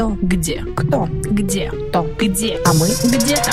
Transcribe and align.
Кто? 0.00 0.16
Где? 0.22 0.64
Кто? 0.74 1.08
Где? 1.30 1.70
Кто? 1.70 2.06
Где? 2.18 2.58
А 2.64 2.72
мы? 2.72 2.86
Где-то. 2.88 3.50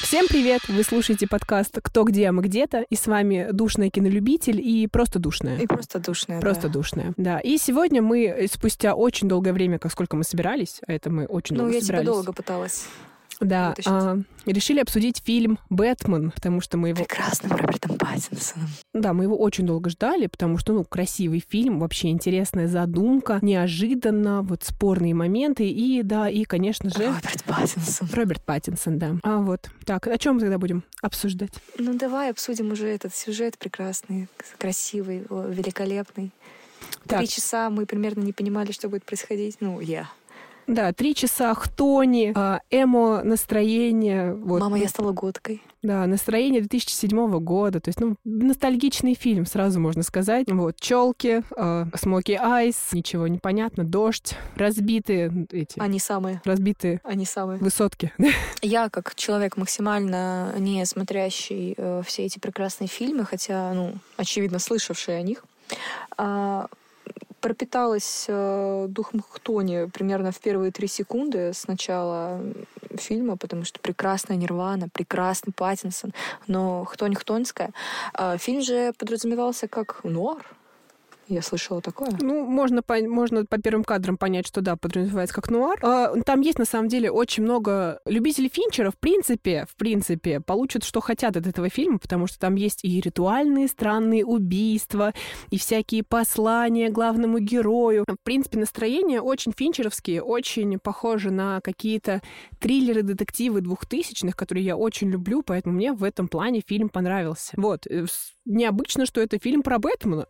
Всем 0.00 0.28
привет! 0.28 0.60
Вы 0.68 0.84
слушаете 0.84 1.26
подкаст 1.26 1.76
«Кто, 1.82 2.04
где, 2.04 2.28
а 2.28 2.32
мы 2.32 2.42
где-то» 2.42 2.82
и 2.88 2.94
с 2.94 3.08
вами 3.08 3.48
душная 3.50 3.90
кинолюбитель 3.90 4.60
и 4.60 4.86
просто 4.86 5.18
душная. 5.18 5.58
И 5.58 5.66
просто 5.66 5.98
душная. 5.98 6.40
Просто 6.40 6.68
да. 6.68 6.72
душная, 6.72 7.14
да. 7.16 7.40
И 7.40 7.58
сегодня 7.58 8.00
мы 8.00 8.26
э, 8.26 8.46
спустя 8.46 8.94
очень 8.94 9.28
долгое 9.28 9.52
время, 9.52 9.80
как 9.80 9.90
сколько 9.90 10.14
мы 10.14 10.22
собирались, 10.22 10.80
а 10.86 10.92
это 10.92 11.10
мы 11.10 11.26
очень 11.26 11.56
Ну, 11.56 11.62
долго 11.62 11.74
я 11.74 11.80
тебя 11.80 11.86
собирались. 11.98 12.06
долго 12.06 12.32
пыталась. 12.32 12.84
Да, 13.40 13.70
вытащить. 13.70 13.90
а, 13.90 14.18
решили 14.46 14.80
обсудить 14.80 15.22
фильм 15.24 15.58
«Бэтмен», 15.70 16.30
потому 16.30 16.60
что 16.60 16.76
мы 16.76 16.88
его 16.88 17.04
Прекрасным 17.04 17.52
Робертом 17.52 17.98
Паттинсоном. 17.98 18.68
Да, 18.92 19.12
мы 19.12 19.24
его 19.24 19.36
очень 19.36 19.66
долго 19.66 19.90
ждали, 19.90 20.26
потому 20.26 20.58
что, 20.58 20.72
ну, 20.72 20.84
красивый 20.84 21.44
фильм, 21.46 21.78
вообще 21.80 22.08
интересная 22.08 22.68
задумка, 22.68 23.38
неожиданно, 23.42 24.42
вот 24.42 24.64
спорные 24.64 25.14
моменты, 25.14 25.68
и, 25.68 26.02
да, 26.02 26.28
и, 26.28 26.44
конечно 26.44 26.90
же, 26.90 27.06
Роберт 27.06 27.44
Паттинсон. 27.44 28.08
Роберт 28.12 28.42
Паттинсон, 28.42 28.98
да. 28.98 29.16
А 29.22 29.38
вот, 29.38 29.70
так, 29.84 30.06
о 30.06 30.18
чем 30.18 30.38
тогда 30.38 30.58
будем 30.58 30.84
обсуждать? 31.02 31.52
Ну, 31.78 31.94
давай 31.94 32.30
обсудим 32.30 32.72
уже 32.72 32.86
этот 32.88 33.14
сюжет 33.14 33.58
прекрасный, 33.58 34.28
красивый, 34.58 35.24
великолепный. 35.30 36.32
Так. 37.06 37.20
Три 37.20 37.28
часа 37.28 37.70
мы 37.70 37.86
примерно 37.86 38.20
не 38.20 38.32
понимали, 38.32 38.72
что 38.72 38.88
будет 38.88 39.04
происходить. 39.04 39.56
Ну, 39.60 39.80
я. 39.80 40.10
Да, 40.66 40.92
три 40.92 41.14
часа 41.14 41.54
хтони, 41.54 42.32
а, 42.34 42.60
эмо 42.70 43.22
настроение, 43.22 44.34
вот, 44.34 44.60
Мама, 44.60 44.78
я 44.78 44.88
стала 44.88 45.12
годкой. 45.12 45.62
да, 45.82 46.06
настроение 46.06 46.60
2007 46.62 47.38
года, 47.40 47.80
то 47.80 47.88
есть, 47.88 48.00
ну, 48.00 48.16
ностальгичный 48.24 49.14
фильм, 49.14 49.46
сразу 49.46 49.80
можно 49.80 50.02
сказать. 50.02 50.50
Вот, 50.50 50.76
челки, 50.80 51.42
смоки 51.96 52.32
айс, 52.32 52.76
ничего 52.92 53.26
не 53.28 53.38
понятно, 53.38 53.84
дождь, 53.84 54.34
разбитые 54.56 55.46
эти, 55.52 55.78
Они 55.78 55.98
самые. 55.98 56.40
разбитые 56.44 57.00
Они 57.04 57.24
самые. 57.24 57.58
высотки. 57.58 58.12
Я, 58.62 58.88
как 58.88 59.14
человек 59.14 59.56
максимально 59.56 60.54
не 60.58 60.84
смотрящий 60.86 61.74
э, 61.76 62.02
все 62.06 62.24
эти 62.24 62.38
прекрасные 62.38 62.88
фильмы, 62.88 63.24
хотя, 63.24 63.72
ну, 63.74 63.94
очевидно, 64.16 64.58
слышавший 64.58 65.18
о 65.18 65.22
них, 65.22 65.44
а, 66.16 66.66
пропиталась 67.44 68.24
э, 68.26 68.86
духом 68.88 69.22
Хтони 69.28 69.90
примерно 69.92 70.32
в 70.32 70.38
первые 70.40 70.72
три 70.72 70.88
секунды 70.88 71.52
с 71.52 71.68
начала 71.68 72.40
фильма, 72.96 73.36
потому 73.36 73.64
что 73.64 73.80
прекрасная 73.80 74.38
Нирвана, 74.38 74.88
прекрасный 74.88 75.52
Паттинсон, 75.52 76.14
но 76.46 76.86
Хтонь 76.86 77.14
Хтонская. 77.14 77.72
А 78.14 78.38
фильм 78.38 78.62
же 78.62 78.94
подразумевался 78.96 79.68
как 79.68 80.00
нуар. 80.04 80.42
Я 81.28 81.42
слышала 81.42 81.80
такое. 81.80 82.10
Ну, 82.20 82.44
можно 82.44 82.82
по, 82.82 82.96
можно 83.02 83.46
по 83.46 83.58
первым 83.58 83.84
кадрам 83.84 84.16
понять, 84.16 84.46
что 84.46 84.60
да, 84.60 84.76
подразумевается 84.76 85.34
как 85.34 85.50
нуар. 85.50 85.78
А, 85.82 86.14
Там 86.24 86.42
есть, 86.42 86.58
на 86.58 86.64
самом 86.64 86.88
деле, 86.88 87.10
очень 87.10 87.42
много 87.42 88.00
любителей 88.04 88.50
Финчера, 88.52 88.90
в 88.90 88.98
принципе, 88.98 89.66
в 89.68 89.76
принципе, 89.76 90.40
получат, 90.40 90.84
что 90.84 91.00
хотят 91.00 91.36
от 91.36 91.46
этого 91.46 91.70
фильма, 91.70 91.98
потому 91.98 92.26
что 92.26 92.38
там 92.38 92.56
есть 92.56 92.84
и 92.84 93.00
ритуальные 93.00 93.68
странные 93.68 94.24
убийства, 94.24 95.14
и 95.50 95.58
всякие 95.58 96.02
послания 96.02 96.90
главному 96.90 97.38
герою. 97.38 98.04
В 98.06 98.22
принципе, 98.22 98.58
настроение 98.58 99.20
очень 99.20 99.52
финчеровские, 99.56 100.22
очень 100.22 100.78
похоже 100.78 101.30
на 101.30 101.60
какие-то 101.60 102.20
триллеры, 102.58 103.02
детективы 103.02 103.60
двухтысячных, 103.62 104.36
которые 104.36 104.64
я 104.64 104.76
очень 104.76 105.10
люблю, 105.10 105.42
поэтому 105.42 105.76
мне 105.76 105.92
в 105.92 106.04
этом 106.04 106.28
плане 106.28 106.62
фильм 106.66 106.88
понравился. 106.88 107.52
Вот. 107.56 107.86
э, 107.86 108.04
Необычно, 108.44 109.06
что 109.06 109.20
это 109.22 109.38
фильм 109.38 109.62
про 109.62 109.78
Бэтмена. 109.78 110.26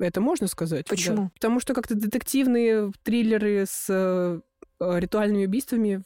Это 0.00 0.20
можно 0.20 0.46
сказать? 0.46 0.86
Почему? 0.86 1.24
Да. 1.24 1.30
Потому 1.34 1.60
что 1.60 1.74
как-то 1.74 1.94
детективные 1.94 2.90
триллеры 3.04 3.66
с 3.68 3.86
э, 3.88 4.40
ритуальными 4.80 5.44
убийствами 5.46 6.02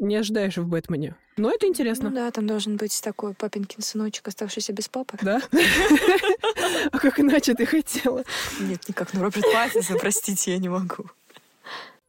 не 0.00 0.16
ожидаешь 0.16 0.56
в 0.56 0.66
Бэтмене. 0.66 1.16
Но 1.36 1.50
это 1.50 1.66
интересно. 1.66 2.10
Ну 2.10 2.16
да, 2.16 2.30
там 2.30 2.46
должен 2.46 2.76
быть 2.76 3.00
такой 3.02 3.32
папинкин 3.32 3.82
сыночек, 3.82 4.28
оставшийся 4.28 4.72
без 4.72 4.88
папы. 4.88 5.18
Да? 5.22 5.40
А 6.90 6.98
как 6.98 7.18
иначе 7.20 7.54
ты 7.54 7.66
хотела? 7.66 8.24
Нет, 8.60 8.88
никак, 8.88 9.12
ну 9.12 9.22
Роберт 9.22 9.44
Паттинсон, 9.52 9.98
простите, 9.98 10.52
я 10.52 10.58
не 10.58 10.68
могу. 10.68 11.06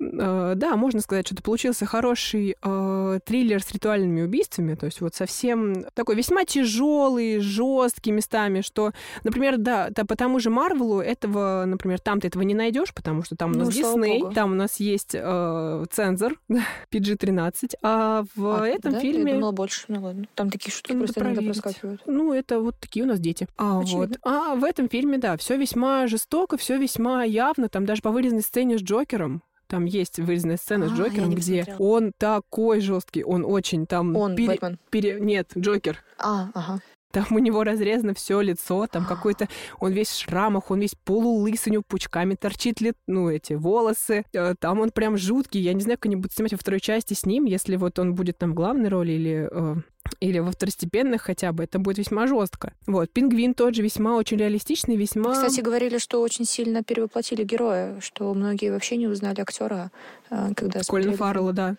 Э, 0.02 0.54
Да, 0.56 0.76
можно 0.76 1.02
сказать, 1.02 1.28
что 1.28 1.36
это 1.36 1.44
получился 1.44 1.86
хороший 1.86 2.56
э, 2.62 3.20
триллер 3.26 3.62
с 3.62 3.72
ритуальными 3.72 4.22
убийствами, 4.22 4.76
то 4.76 4.86
есть 4.86 5.02
вот 5.02 5.16
совсем 5.16 5.86
такой 5.94 6.16
весьма 6.16 6.46
тяжелый, 6.46 7.40
жесткий 7.40 8.12
местами, 8.12 8.62
что, 8.62 8.92
например, 9.24 9.58
да, 9.58 9.90
да, 9.90 10.06
по 10.06 10.16
тому 10.16 10.40
же 10.40 10.50
Марвелу 10.50 11.00
этого, 11.00 11.64
например, 11.66 12.00
там 12.00 12.20
ты 12.22 12.28
этого 12.28 12.44
не 12.44 12.56
найдешь, 12.56 12.94
потому 12.94 13.24
что 13.24 13.36
там 13.36 13.52
у 13.52 13.54
Ну, 13.56 13.66
нас 13.66 13.76
слава 13.76 13.96
Дисней, 13.96 14.34
там 14.34 14.52
у 14.52 14.56
нас 14.56 14.80
есть 14.80 15.12
э, 15.14 15.86
цензор 15.92 16.40
PG-13, 16.92 17.76
а 17.82 18.24
в 18.36 18.62
А, 18.62 18.68
этом 18.68 18.94
да? 18.94 19.00
фильме... 19.00 19.32
Я 19.32 19.38
думала 19.38 19.52
больше. 19.52 19.86
Ну 19.88 20.02
ладно. 20.02 20.26
Там 20.36 20.50
такие 20.50 20.72
шутки 20.72 20.94
Надо 20.94 21.06
просто 21.06 21.22
иногда 21.22 21.42
проскакивают. 21.42 22.02
Ну, 22.06 22.34
это 22.34 22.60
вот 22.60 22.80
такие 22.80 23.04
у 23.06 23.08
нас 23.08 23.20
дети. 23.20 23.48
А, 23.58 23.82
вот. 23.82 24.12
А 24.24 24.56
в 24.56 24.64
этом 24.64 24.90
фильме, 24.90 25.18
да, 25.18 25.38
все 25.38 25.58
весьма 25.58 26.08
жестоко, 26.08 26.58
все 26.58 26.78
весьма 26.78 27.24
явно. 27.24 27.70
Там 27.70 27.86
даже 27.86 28.02
по 28.02 28.12
вырезанной 28.12 28.42
сцене 28.42 28.78
с 28.78 28.82
Джокером. 28.82 29.42
Там 29.70 29.86
есть 29.86 30.18
вырезанная 30.18 30.58
сцена 30.58 30.88
с 30.90 30.92
А, 30.92 30.96
я 30.96 30.98
Джокером, 31.04 31.30
где 31.36 31.60
посмотрела. 31.60 31.90
он 31.92 32.12
такой 32.18 32.82
жесткий, 32.82 33.24
он 33.24 33.46
очень 33.46 33.86
там 33.86 34.16
Он, 34.16 34.36
пере- 34.36 34.48
Бэтмен. 34.48 34.80
пере- 34.90 35.20
Нет, 35.20 35.52
Джокер. 35.56 36.00
А, 36.18 36.50
ага. 36.56 36.82
Там 37.12 37.26
у 37.32 37.40
него 37.40 37.64
разрезано 37.64 38.14
все 38.14 38.42
лицо, 38.42 38.88
там 38.88 39.06
какой-то, 39.08 39.48
он 39.80 39.92
весь 39.92 40.10
в 40.10 40.20
шрамах, 40.20 40.72
он 40.72 40.80
весь 40.80 40.96
полулысый, 40.96 41.72
у 41.72 41.74
него 41.74 41.84
пучками 41.88 42.36
торчит, 42.36 42.82
ли, 42.82 42.94
ну, 43.08 43.30
эти 43.30 43.54
волосы. 43.54 44.26
Э, 44.34 44.56
Там 44.60 44.80
он 44.80 44.92
прям 44.92 45.18
жуткий. 45.18 45.62
Я 45.62 45.74
не 45.74 45.82
знаю, 45.82 45.98
как 45.98 46.08
они 46.08 46.16
будут 46.16 46.34
снимать 46.34 46.52
во 46.52 46.58
второй 46.58 46.80
части 46.80 47.14
с 47.14 47.26
ним, 47.26 47.46
если 47.46 47.76
вот 47.76 48.00
он 48.00 48.14
будет 48.14 48.38
там 48.38 48.52
в 48.52 48.54
главной 48.56 48.90
роли 48.90 49.12
или 49.12 49.50
э, 49.52 49.76
или 50.20 50.40
во 50.40 50.52
второстепенных 50.52 51.22
хотя 51.22 51.52
бы, 51.52 51.64
это 51.64 51.80
будет 51.80 51.98
весьма 51.98 52.28
жестко. 52.28 52.74
Вот, 52.88 53.12
пингвин 53.12 53.54
тот 53.54 53.76
же 53.76 53.82
весьма 53.82 54.16
очень 54.16 54.38
реалистичный, 54.38 54.96
весьма... 54.96 55.34
Кстати, 55.34 55.62
говорили, 55.62 55.98
что 55.98 56.22
очень 56.22 56.46
сильно 56.46 56.84
перевоплотили 56.84 57.44
героя, 57.44 58.00
что 58.02 58.34
многие 58.34 58.72
вообще 58.72 58.98
не 58.98 59.08
узнали 59.08 59.40
актера, 59.42 59.92
э, 60.30 60.50
когда 60.56 60.82
Колин 60.82 60.84
смотрели. 60.84 61.16
Фаррелла, 61.16 61.54
да. 61.54 61.76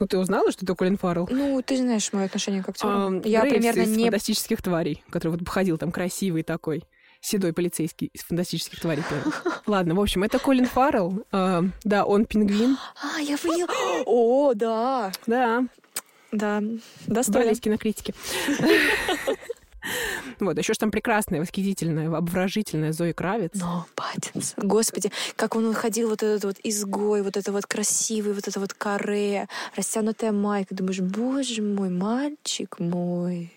Ну, 0.00 0.06
ты 0.06 0.18
узнала, 0.18 0.50
что 0.50 0.64
это 0.64 0.74
Колин 0.74 0.98
Фаррелл? 0.98 1.28
Ну, 1.30 1.62
ты 1.62 1.76
знаешь 1.76 2.12
мое 2.12 2.26
отношение 2.26 2.62
к 2.62 2.68
актеру. 2.68 3.20
Я 3.24 3.40
Грейвс 3.40 3.54
примерно 3.54 3.80
из 3.82 3.96
не... 3.96 4.04
«Фантастических 4.04 4.62
тварей», 4.62 5.02
который 5.10 5.32
вот 5.38 5.48
ходил 5.48 5.78
там 5.78 5.92
красивый 5.92 6.42
такой, 6.42 6.84
седой 7.20 7.52
полицейский 7.52 8.10
из 8.12 8.22
«Фантастических 8.22 8.80
тварей». 8.80 9.02
Ладно, 9.66 9.94
в 9.94 10.00
общем, 10.00 10.24
это 10.24 10.38
Колин 10.38 10.66
Фаррелл. 10.66 11.24
А, 11.32 11.62
Да, 11.84 12.04
он 12.04 12.26
пингвин. 12.26 12.76
А, 13.02 13.20
я 13.20 13.38
поняла. 13.38 13.72
О, 14.06 14.52
да. 14.54 15.12
Да, 15.26 15.64
Да, 16.32 16.60
достойно. 17.06 17.22
Сбрались 17.22 17.60
кинокритики. 17.60 18.14
Вот, 20.40 20.58
еще 20.58 20.74
ж 20.74 20.78
там 20.78 20.90
прекрасная, 20.90 21.40
восхитительная, 21.40 22.14
обворожительная 22.14 22.92
Зои 22.92 23.12
Кравец. 23.12 23.52
Но 23.54 23.86
Паттинсон, 23.94 24.66
господи, 24.66 25.10
как 25.36 25.56
он 25.56 25.66
выходил, 25.68 26.08
вот 26.08 26.22
этот 26.22 26.44
вот 26.44 26.56
изгой, 26.62 27.22
вот 27.22 27.36
это 27.36 27.52
вот 27.52 27.66
красивый, 27.66 28.32
вот 28.32 28.48
это 28.48 28.60
вот 28.60 28.74
каре, 28.74 29.48
растянутая 29.76 30.32
майка. 30.32 30.74
Думаешь, 30.74 31.00
боже 31.00 31.62
мой, 31.62 31.90
мальчик 31.90 32.78
мой. 32.78 33.52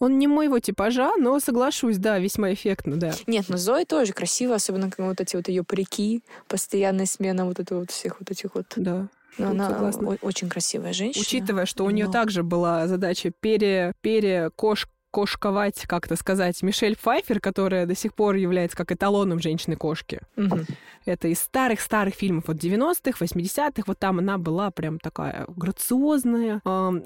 Он 0.00 0.18
не 0.18 0.26
моего 0.26 0.58
типажа, 0.58 1.12
но 1.16 1.38
соглашусь, 1.40 1.98
да, 1.98 2.18
весьма 2.18 2.52
эффектно, 2.52 2.96
да. 2.96 3.12
Нет, 3.26 3.46
ну 3.48 3.56
Зои 3.56 3.84
тоже 3.84 4.12
красиво, 4.12 4.54
особенно 4.54 4.90
как 4.90 4.98
вот 5.06 5.20
эти 5.20 5.36
вот 5.36 5.48
ее 5.48 5.62
парики, 5.62 6.22
постоянная 6.48 7.06
смена 7.06 7.46
вот 7.46 7.60
этого 7.60 7.80
вот 7.80 7.90
всех 7.90 8.18
вот 8.20 8.30
этих 8.30 8.54
вот. 8.54 8.66
Да. 8.76 9.08
Ну, 9.38 9.50
она 9.50 9.68
согласна. 9.70 10.16
очень 10.22 10.48
красивая 10.48 10.92
женщина. 10.92 11.22
Учитывая, 11.22 11.66
что 11.66 11.84
у 11.84 11.90
нее 11.90 12.06
но- 12.06 12.12
также 12.12 12.42
была 12.42 12.86
задача 12.86 13.30
пере, 13.30 13.92
перекош, 14.00 14.88
кошковать, 15.14 15.84
как 15.86 16.06
это 16.06 16.16
сказать, 16.16 16.60
Мишель 16.64 16.96
Пфайфер, 16.96 17.38
которая 17.38 17.86
до 17.86 17.94
сих 17.94 18.14
пор 18.14 18.34
является 18.34 18.76
как 18.76 18.90
эталоном 18.90 19.38
женщины-кошки. 19.38 20.18
Мгм. 20.34 20.66
Это 21.04 21.28
из 21.28 21.38
старых-старых 21.38 22.14
фильмов 22.14 22.48
от 22.48 22.56
90-х, 22.56 23.24
80-х. 23.24 23.84
Вот 23.86 23.98
там 23.98 24.18
она 24.18 24.38
была 24.38 24.72
прям 24.72 24.98
такая 24.98 25.44
грациозная, 25.48 26.60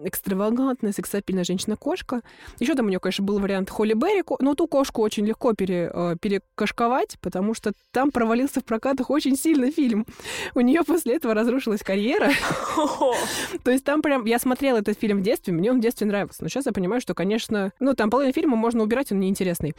экстравагантная, 0.05 0.93
сексапильная 0.93 1.45
женщина-кошка. 1.45 2.23
Еще 2.61 2.75
там 2.75 2.87
у 2.87 2.89
нее, 2.89 2.99
конечно, 2.99 3.25
был 3.25 3.41
вариант 3.41 3.69
Холли 3.69 3.93
Берри, 3.93 4.25
но 4.39 4.55
ту 4.55 4.67
кошку 4.69 5.03
очень 5.03 5.27
легко 5.27 5.53
пере, 5.53 5.91
э, 5.93 6.17
перекошковать, 6.19 7.19
потому 7.21 7.53
что 7.53 7.73
там 7.91 8.11
провалился 8.11 8.61
в 8.61 8.65
прокатах 8.65 9.11
очень 9.11 9.37
сильно 9.37 9.71
фильм. 9.71 10.07
У 10.55 10.61
нее 10.61 10.83
после 10.83 11.17
этого 11.17 11.35
разрушилась 11.35 11.83
карьера. 11.83 12.31
То 13.65 13.71
есть 13.71 13.85
там 13.85 14.01
прям... 14.01 14.25
Я 14.25 14.39
смотрела 14.39 14.79
этот 14.79 14.99
фильм 14.99 15.19
в 15.19 15.23
детстве, 15.23 15.53
мне 15.53 15.71
он 15.71 15.79
в 15.79 15.83
детстве 15.83 16.07
нравился. 16.07 16.43
Но 16.43 16.49
сейчас 16.49 16.65
я 16.65 16.73
понимаю, 16.73 17.03
что, 17.03 17.13
конечно... 17.15 17.73
Ну, 17.81 17.95
там 17.99 18.11
половину 18.11 18.33
фильма 18.33 18.57
можно 18.57 18.83
убирать, 18.83 19.13
он 19.13 19.21
неинтересный. 19.21 19.75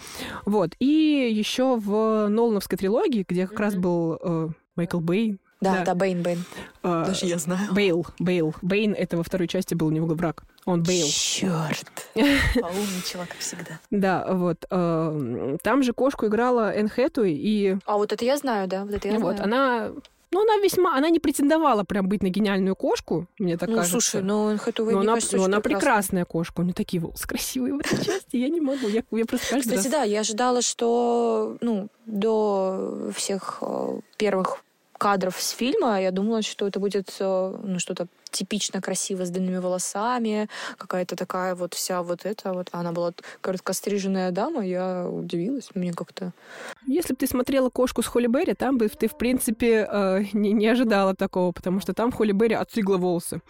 Вот. 0.45 0.75
И 0.79 0.85
еще 1.33 1.77
в 1.77 2.27
Нолановской 2.27 2.77
трилогии, 2.77 3.25
где 3.27 3.47
как 3.47 3.59
раз 3.59 3.73
Мгм. 3.73 3.81
был 3.81 4.19
э, 4.21 4.49
Майкл 4.75 4.99
Бэй. 4.99 5.39
Да, 5.61 5.73
Да. 5.79 5.85
да, 5.85 5.95
Бэйн, 5.95 6.21
Бэйн. 6.21 6.43
э, 6.83 7.03
Даже 7.07 7.25
я 7.25 7.37
знаю. 7.37 7.73
Бейл, 7.73 8.05
Бейл. 8.19 8.53
Бэйн— 8.61 8.93
это 8.97 9.17
во 9.17 9.23
второй 9.23 9.47
части 9.49 9.73
был 9.75 9.87
у 9.87 9.91
него 9.91 10.07
враг. 10.15 10.43
Он 10.65 10.83
Бейл. 10.83 11.07
Черт. 11.09 11.91
Поумничала, 12.15 13.25
как 13.27 13.37
всегда. 13.39 13.79
Да, 13.91 14.25
вот. 14.33 14.65
э, 14.69 15.57
Там 15.61 15.83
же 15.83 15.91
кошку 15.93 16.27
играла 16.27 16.71
Энн 16.73 16.87
Хэтэуэй, 16.87 17.33
и 17.35 17.77
А 17.85 17.97
вот 17.97 18.13
это 18.13 18.23
я 18.23 18.37
знаю, 18.37 18.67
да, 18.69 18.85
вот 18.85 18.93
это 18.93 19.07
я 19.09 19.19
вот 19.19 19.35
знаю. 19.37 19.43
она... 19.43 19.91
Ну, 20.31 20.41
она 20.41 20.57
весьма... 20.57 20.95
Она 20.95 21.09
не 21.09 21.19
претендовала 21.19 21.83
прям 21.83 22.07
быть 22.07 22.21
на 22.21 22.29
гениальную 22.29 22.75
кошку, 22.75 23.27
мне 23.39 23.57
так 23.57 23.69
ну, 23.69 23.75
кажется. 23.77 23.99
слушай, 23.99 24.21
ну 24.21 24.51
но 24.51 24.85
мне 24.85 24.99
она, 24.99 25.13
кажется, 25.15 25.37
но 25.37 25.45
она 25.45 25.59
прекрасная. 25.59 25.79
прекрасная 25.79 26.25
кошка. 26.25 26.61
У 26.61 26.63
нее 26.63 26.73
такие 26.73 27.01
волосы 27.01 27.27
красивые 27.27 27.73
в 27.73 27.79
этой 27.79 27.97
части. 28.05 28.37
Я 28.37 28.49
не 28.49 28.61
могу. 28.61 28.87
Я, 28.87 29.03
я 29.11 29.25
просто 29.25 29.49
каждый 29.49 29.77
Кстати, 29.77 29.85
раз... 29.85 29.91
да, 29.91 30.03
я 30.03 30.19
ожидала, 30.19 30.61
что 30.61 31.57
ну, 31.61 31.89
до 32.05 33.11
всех 33.15 33.57
э, 33.61 33.99
первых 34.17 34.63
кадров 34.99 35.35
с 35.39 35.51
фильма 35.51 35.99
я 36.01 36.11
думала, 36.11 36.43
что 36.43 36.67
это 36.67 36.79
будет 36.79 37.15
э, 37.19 37.57
ну, 37.63 37.79
что-то 37.79 38.07
типично 38.29 38.81
красиво 38.81 39.25
с 39.25 39.29
длинными 39.31 39.57
волосами, 39.57 40.47
какая-то 40.77 41.15
такая 41.15 41.55
вот 41.55 41.73
вся 41.73 42.03
вот 42.03 42.25
эта 42.25 42.53
вот. 42.53 42.67
Она 42.71 42.91
была 42.91 43.13
короткостриженная 43.41 44.31
дама, 44.31 44.63
я 44.63 45.07
удивилась, 45.07 45.69
мне 45.73 45.93
как-то... 45.93 46.33
Если 46.85 47.13
бы 47.13 47.17
ты 47.17 47.27
смотрела 47.27 47.69
«Кошку 47.69 48.03
с 48.03 48.07
Холли 48.07 48.27
Берри», 48.27 48.53
там 48.53 48.77
бы 48.77 48.87
ты, 48.89 49.07
в 49.07 49.17
принципе, 49.17 49.87
э, 49.89 50.23
не, 50.33 50.51
не 50.51 50.67
ожидала 50.67 51.15
такого, 51.15 51.51
потому 51.51 51.79
что 51.79 51.93
там 51.93 52.11
Холли 52.11 52.33
Берри 52.33 52.55
отстригла 52.55 52.97
волосы. 52.97 53.41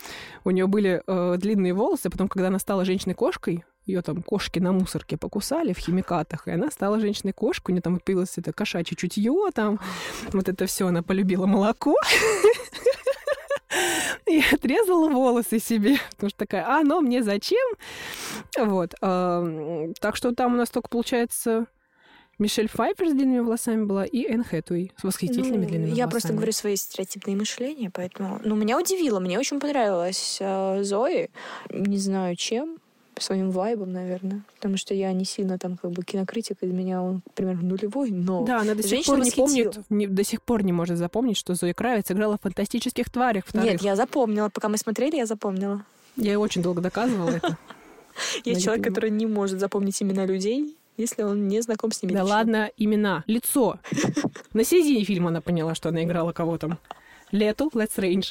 У 0.45 0.51
нее 0.51 0.67
были 0.67 1.01
э, 1.05 1.35
длинные 1.37 1.73
волосы, 1.73 2.09
потом, 2.09 2.29
когда 2.29 2.47
она 2.47 2.59
стала 2.59 2.85
женщиной-кошкой, 2.85 3.65
ее 3.89 4.01
там 4.01 4.21
кошки 4.23 4.59
на 4.59 4.71
мусорке 4.71 5.17
покусали 5.17 5.73
в 5.73 5.77
химикатах, 5.79 6.47
и 6.47 6.51
она 6.51 6.71
стала 6.71 6.99
женщиной-кошкой, 6.99 7.71
у 7.71 7.75
нее 7.75 7.81
там 7.81 7.99
появилось 7.99 8.37
это 8.37 8.53
кошачье 8.53 8.95
чутье, 8.95 9.33
там 9.53 9.79
вот 10.33 10.47
это 10.49 10.65
все, 10.65 10.87
она 10.87 11.03
полюбила 11.03 11.45
молоко. 11.45 11.95
И 14.27 14.43
отрезала 14.51 15.09
волосы 15.09 15.59
себе, 15.59 15.97
потому 16.11 16.29
что 16.29 16.39
такая, 16.39 16.65
а, 16.67 16.83
но 16.83 17.01
мне 17.01 17.23
зачем? 17.23 17.67
Вот. 18.59 18.93
а, 19.01 19.89
Так 19.99 20.15
что 20.15 20.33
там 20.33 20.53
у 20.53 20.57
нас 20.57 20.69
только 20.69 20.87
получается 20.89 21.65
Мишель 22.37 22.69
Пфайфер 22.69 23.09
с 23.09 23.13
длинными 23.13 23.39
волосами 23.39 23.83
была 23.85 24.05
и 24.05 24.25
Энн 24.25 24.43
Хэтэуэй 24.43 24.91
с 24.97 25.03
восхитительными 25.03 25.63
Ну, 25.63 25.67
длинными 25.67 25.89
я 25.89 25.95
волосами. 26.05 26.09
просто 26.11 26.33
говорю 26.33 26.51
свои 26.51 26.75
стереотипные 26.75 27.35
мышления, 27.35 27.89
поэтому... 27.93 28.39
Ну, 28.43 28.55
меня 28.55 28.77
удивило, 28.79 29.19
мне 29.19 29.37
очень 29.39 29.59
понравилась 29.59 30.37
э, 30.39 30.83
Зои. 30.83 31.29
Не 31.71 31.97
знаю, 31.97 32.35
чем, 32.35 32.77
своим 33.23 33.51
вайбом, 33.51 33.91
наверное. 33.91 34.41
Потому 34.55 34.77
что 34.77 34.93
я 34.93 35.11
не 35.13 35.25
сильно 35.25 35.57
там 35.57 35.77
как 35.77 35.91
бы 35.91 36.03
кинокритик, 36.03 36.57
из 36.61 36.71
меня 36.71 37.01
он 37.01 37.21
примерно 37.35 37.63
нулевой, 37.69 38.11
но... 38.11 38.45
Да, 38.45 38.59
она 38.61 38.75
до 38.75 38.81
сих 38.81 38.91
Женщина 38.91 39.15
пор 39.17 39.23
не 39.25 39.29
восхитила. 39.31 39.71
помнит, 39.71 39.89
не- 39.89 40.07
до 40.07 40.23
сих 40.23 40.41
пор 40.41 40.63
не 40.63 40.71
может 40.73 40.97
запомнить, 40.97 41.37
что 41.37 41.55
Зоя 41.55 41.73
Кравец 41.73 42.11
играла 42.11 42.37
в 42.37 42.41
«Фантастических 42.41 43.09
тварях» 43.09 43.45
вторых. 43.47 43.71
Нет, 43.71 43.81
я 43.81 43.95
запомнила. 43.95 44.49
Пока 44.49 44.69
мы 44.69 44.77
смотрели, 44.77 45.15
я 45.17 45.25
запомнила. 45.25 45.83
Я 46.15 46.31
ей 46.31 46.35
очень 46.37 46.61
долго 46.61 46.81
доказывала 46.81 47.29
это. 47.29 47.57
Я 48.43 48.59
человек, 48.59 48.83
который 48.85 49.11
не 49.11 49.25
может 49.25 49.59
запомнить 49.61 50.01
имена 50.03 50.25
людей, 50.25 50.75
если 50.97 51.23
он 51.23 51.47
не 51.47 51.61
знаком 51.61 51.91
с 51.93 52.01
ними. 52.03 52.11
Да 52.13 52.21
лично. 52.21 52.35
ладно, 52.35 52.69
имена, 52.75 53.23
лицо. 53.27 53.79
На 54.53 54.65
середине 54.65 55.05
фильма 55.05 55.29
она 55.29 55.39
поняла, 55.39 55.73
что 55.75 55.87
она 55.89 56.03
играла 56.03 56.33
кого 56.33 56.57
там. 56.57 56.79
Лету, 57.31 57.69
Let's 57.73 57.95
Range. 57.97 58.25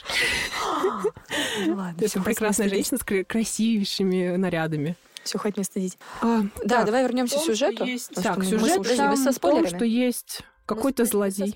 Ну 1.66 1.74
ладно, 1.76 1.96
Это 2.04 2.20
прекрасная 2.22 2.68
женщина 2.68 2.98
с 2.98 3.04
кра- 3.04 3.24
красивейшими 3.24 4.36
нарядами. 4.36 4.96
Все, 5.24 5.38
хоть 5.38 5.56
не 5.56 5.64
стыдить. 5.64 5.98
А, 6.22 6.42
Да, 6.64 6.76
так, 6.78 6.86
давай 6.86 7.02
вернемся 7.02 7.38
к 7.38 7.42
сюжету. 7.42 7.84
есть- 7.84 8.14
Так, 8.14 8.42
сюжет 8.44 8.96
там 8.96 9.16
со 9.16 9.22
в 9.22 9.24
том, 9.24 9.32
спойлерами. 9.34 9.76
что 9.76 9.84
есть 9.84 10.40
какой-то 10.66 11.04
злодей. 11.04 11.54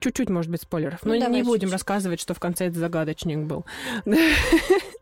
Чуть-чуть, 0.00 0.30
может 0.30 0.50
быть, 0.50 0.62
спойлеров. 0.62 1.00
Ну, 1.02 1.14
Но 1.14 1.20
давай 1.20 1.34
не 1.36 1.42
будем 1.42 1.62
чуть-чуть. 1.62 1.72
рассказывать, 1.72 2.20
что 2.20 2.32
в 2.32 2.38
конце 2.38 2.66
это 2.68 2.78
загадочник 2.78 3.38
был. 3.38 3.64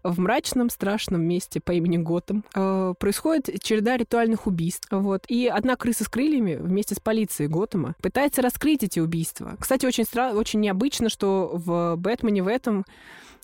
В 0.03 0.21
мрачном, 0.21 0.71
страшном 0.71 1.23
месте 1.23 1.61
по 1.61 1.73
имени 1.73 1.97
Готэм 1.99 2.45
э, 2.55 2.95
происходит 2.99 3.61
череда 3.63 3.97
ритуальных 3.97 4.47
убийств. 4.47 4.87
Вот. 4.91 5.25
И 5.29 5.49
одна 5.49 5.75
крыса 5.77 6.05
с 6.05 6.09
крыльями 6.09 6.55
вместе 6.55 6.95
с 6.95 7.01
полицией 7.01 7.49
Готэма 7.49 7.95
пытается 8.01 8.41
раскрыть 8.41 8.85
эти 8.85 9.01
убийства. 9.01 9.57
Кстати, 9.59 9.85
очень, 9.85 10.05
стра- 10.05 10.33
очень 10.33 10.61
необычно, 10.61 11.09
что 11.09 11.51
в 11.53 11.97
«Бэтмене» 11.97 12.43
в 12.43 12.49
этом 12.49 12.85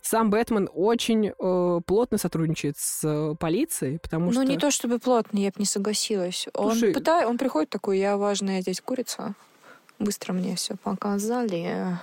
сам 0.01 0.31
Бэтмен 0.31 0.69
очень 0.73 1.33
э, 1.39 1.81
плотно 1.85 2.17
сотрудничает 2.19 2.77
с 2.79 3.01
э, 3.05 3.35
полицией, 3.39 3.99
потому 3.99 4.27
Ну, 4.27 4.33
что... 4.33 4.43
не 4.45 4.57
то 4.57 4.71
чтобы 4.71 4.99
плотно, 5.01 5.39
я 5.39 5.49
бы 5.49 5.55
не 5.59 5.65
согласилась. 5.67 6.47
Он, 6.55 6.73
Слушай- 6.73 6.93
пыта- 6.95 7.27
он 7.27 7.39
приходит 7.39 7.71
такой, 7.71 7.99
я 7.99 8.17
важная 8.17 8.63
здесь 8.63 8.81
курица. 8.81 9.35
Быстро 10.03 10.33
мне 10.33 10.57
все 10.57 10.75
показали. 10.75 11.97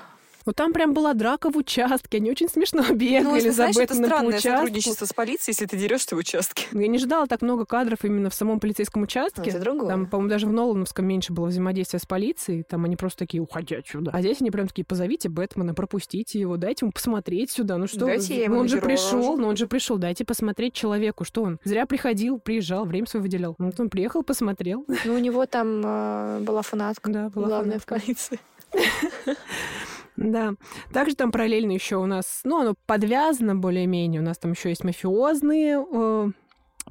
Ну, 0.50 0.54
там 0.54 0.74
прям 0.74 0.96
была 0.96 1.13
драка 1.13 1.51
в 1.51 1.57
участке, 1.57 2.18
они 2.18 2.31
очень 2.31 2.50
смешно 2.50 2.81
бегали 2.92 3.22
Ну, 3.24 3.36
если 3.36 3.50
за 3.50 3.56
знаешь, 3.56 3.78
это 3.78 3.94
странное 3.94 4.30
участку. 4.30 4.50
сотрудничество 4.50 5.06
с 5.06 5.13
полицией, 5.13 5.51
если 5.54 5.68
ты 5.68 5.78
дерешься 5.78 6.16
в 6.16 6.18
участке. 6.18 6.66
Я 6.72 6.88
не 6.88 6.98
ждала 6.98 7.28
так 7.28 7.44
много 7.44 7.66
кадров 7.68 8.04
именно 8.04 8.31
в 8.31 8.34
самом 8.34 8.60
полицейском 8.60 9.04
участке. 9.04 9.48
Это 9.51 9.60
другое. 9.60 9.90
Там, 9.90 10.07
по-моему, 10.07 10.28
даже 10.31 10.48
в 10.48 10.51
Нолановском 10.51 11.06
меньше 11.06 11.34
было 11.34 11.46
взаимодействия 11.50 12.00
с 12.00 12.07
полицией. 12.07 12.63
Там 12.63 12.84
они 12.86 12.96
просто 12.96 13.19
такие, 13.19 13.44
уходи 13.44 13.75
отсюда. 13.75 14.10
А 14.12 14.22
здесь 14.22 14.42
они 14.42 14.50
прям 14.50 14.68
такие, 14.68 14.86
позовите 14.86 15.30
Бэтмена, 15.30 15.75
пропустите 15.75 16.40
его, 16.40 16.57
дайте 16.57 16.86
ему 16.86 16.94
посмотреть 16.94 17.51
сюда. 17.51 17.78
Ну 17.78 17.86
что, 17.86 18.07
Дайте 18.07 18.34
вы- 18.34 18.42
ему 18.42 18.56
ну, 18.56 18.62
он 18.62 18.69
же 18.69 18.81
пришел, 18.81 19.19
рожу. 19.19 19.38
ну 19.38 19.48
он 19.50 19.56
же 19.56 19.68
пришел, 19.68 20.00
дайте 20.00 20.25
посмотреть 20.25 20.74
человеку, 20.74 21.25
что 21.25 21.44
он. 21.44 21.60
Зря 21.63 21.86
приходил, 21.86 22.40
приезжал, 22.40 22.86
время 22.86 23.06
свое 23.06 23.22
выделял. 23.22 23.54
Ну, 23.60 23.68
вот 23.68 23.80
он 23.80 23.92
приехал, 23.92 24.24
посмотрел. 24.24 24.84
Ну, 25.06 25.13
у 25.13 25.19
него 25.19 25.46
там 25.46 25.84
э, 25.86 26.40
была 26.40 26.63
фанатка. 26.63 27.12
Да, 27.12 27.30
была 27.30 27.46
главная 27.50 27.78
фанатка. 27.78 28.00
в 28.00 28.01
полиции. 28.01 28.40
Да. 30.19 30.56
Также 30.92 31.16
там 31.16 31.31
параллельно 31.31 31.71
еще 31.71 31.95
у 31.95 32.06
нас, 32.06 32.42
ну, 32.44 32.60
оно 32.60 32.75
подвязано 32.86 33.56
более-менее. 33.56 34.19
У 34.19 34.24
нас 34.24 34.38
там 34.38 34.51
еще 34.51 34.69
есть 34.69 34.83
мафиозные 34.83 35.81
э, 35.81 36.31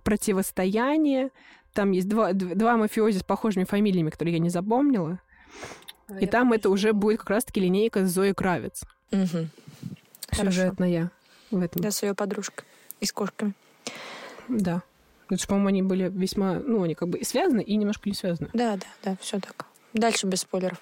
противостояния. 0.03 1.31
Там 1.75 1.91
есть 1.91 2.09
два, 2.09 2.33
два 2.33 2.79
мафиози 2.79 3.19
с 3.19 3.23
похожими 3.23 3.65
фамилиями, 3.65 4.09
которые 4.09 4.35
я 4.35 4.41
не 4.41 4.49
запомнила. 4.49 5.21
И 6.19 6.27
там 6.27 6.55
это 6.55 6.71
уже 6.71 6.95
будет 6.95 7.19
как 7.19 7.31
раз-таки 7.31 7.61
линейка 7.61 8.07
Зоей 8.07 8.33
Кравец. 8.33 8.85
Хорошо. 9.11 10.51
Сюжетная 10.51 11.11
в 11.51 11.61
этом. 11.61 11.83
Да, 11.83 11.91
с 11.91 12.03
ее 12.03 12.15
подружкой. 12.15 12.67
И 13.01 13.05
с 13.05 13.13
кошками. 13.13 13.53
Да. 14.49 14.83
Это 15.29 15.39
же, 15.39 15.47
по-моему, 15.47 15.69
они 15.69 15.83
были 15.83 16.09
весьма, 16.09 16.55
ну, 16.55 16.83
они 16.83 16.95
как 16.95 17.11
бы 17.11 17.23
связаны, 17.23 17.61
и 17.61 17.77
немножко 17.77 18.09
не 18.09 18.15
связаны. 18.15 18.49
Да, 18.55 18.77
да, 18.77 18.87
да, 19.05 19.17
все 19.21 19.39
так. 19.39 19.67
Дальше 19.94 20.26
без 20.26 20.40
спойлеров. 20.40 20.79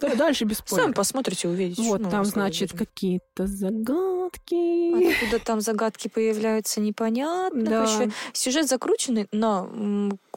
Да, 0.00 0.14
дальше 0.14 0.44
без 0.44 0.58
Сами 0.58 0.66
спойлеров. 0.68 0.94
посмотрите, 0.96 1.48
увидите. 1.48 1.82
Вот, 1.82 2.00
Ну, 2.00 2.10
там, 2.10 2.24
значит, 2.24 2.72
какие-то 2.76 3.46
загадки. 3.46 5.12
Откуда 5.22 5.38
там 5.44 5.60
загадки 5.60 6.08
появляются, 6.08 6.80
непонятно. 6.80 7.62
Да. 7.62 7.86
Короче, 7.86 8.10
сюжет 8.32 8.68
закрученный, 8.68 9.28
но 9.32 9.70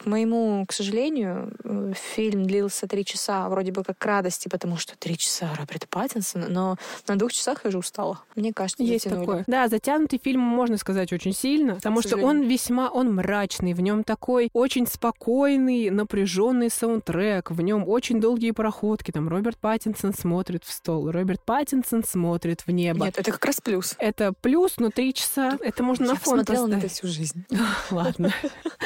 к 0.01 0.05
моему, 0.07 0.65
к 0.67 0.73
сожалению, 0.73 1.53
э, 1.63 1.93
фильм 2.15 2.45
длился 2.45 2.87
три 2.87 3.05
часа, 3.05 3.47
вроде 3.49 3.71
бы 3.71 3.83
как 3.83 3.97
к 3.97 4.05
радости, 4.05 4.47
потому 4.47 4.77
что 4.77 4.97
три 4.97 5.15
часа 5.17 5.53
Роберта 5.57 5.87
Паттинсона, 5.87 6.47
но 6.49 6.77
на 7.07 7.15
двух 7.17 7.31
часах 7.31 7.61
я 7.63 7.69
уже 7.69 7.77
устала. 7.77 8.19
Мне 8.35 8.51
кажется, 8.51 8.81
Есть 8.81 9.03
затянули. 9.03 9.25
такое. 9.25 9.43
Да, 9.47 9.67
затянутый 9.67 10.19
фильм, 10.23 10.41
можно 10.41 10.77
сказать, 10.77 11.13
очень 11.13 11.33
сильно, 11.33 11.75
потому 11.75 12.01
что 12.01 12.17
он 12.17 12.41
весьма, 12.41 12.89
он 12.89 13.13
мрачный, 13.13 13.73
в 13.73 13.81
нем 13.81 14.03
такой 14.03 14.49
очень 14.53 14.87
спокойный, 14.87 15.91
напряженный 15.91 16.71
саундтрек, 16.71 17.51
в 17.51 17.61
нем 17.61 17.87
очень 17.87 18.19
долгие 18.19 18.51
проходки, 18.51 19.11
там 19.11 19.29
Роберт 19.29 19.59
Паттинсон 19.59 20.13
смотрит 20.13 20.63
в 20.63 20.71
стол, 20.71 21.11
Роберт 21.11 21.43
Паттинсон 21.43 22.03
смотрит 22.03 22.61
в 22.65 22.71
небо. 22.71 23.05
Нет, 23.05 23.19
это 23.19 23.31
как 23.31 23.45
раз 23.45 23.61
плюс. 23.61 23.95
Это 23.99 24.33
плюс, 24.41 24.77
но 24.77 24.89
три 24.89 25.13
часа, 25.13 25.59
это 25.61 25.83
можно 25.83 26.05
я 26.05 26.09
на 26.11 26.15
фон 26.15 26.37
смотрела 26.37 26.65
на 26.65 26.73
это 26.75 26.87
поставить. 26.87 26.97
всю 26.97 27.07
жизнь. 27.07 27.45
Ладно. 27.91 28.33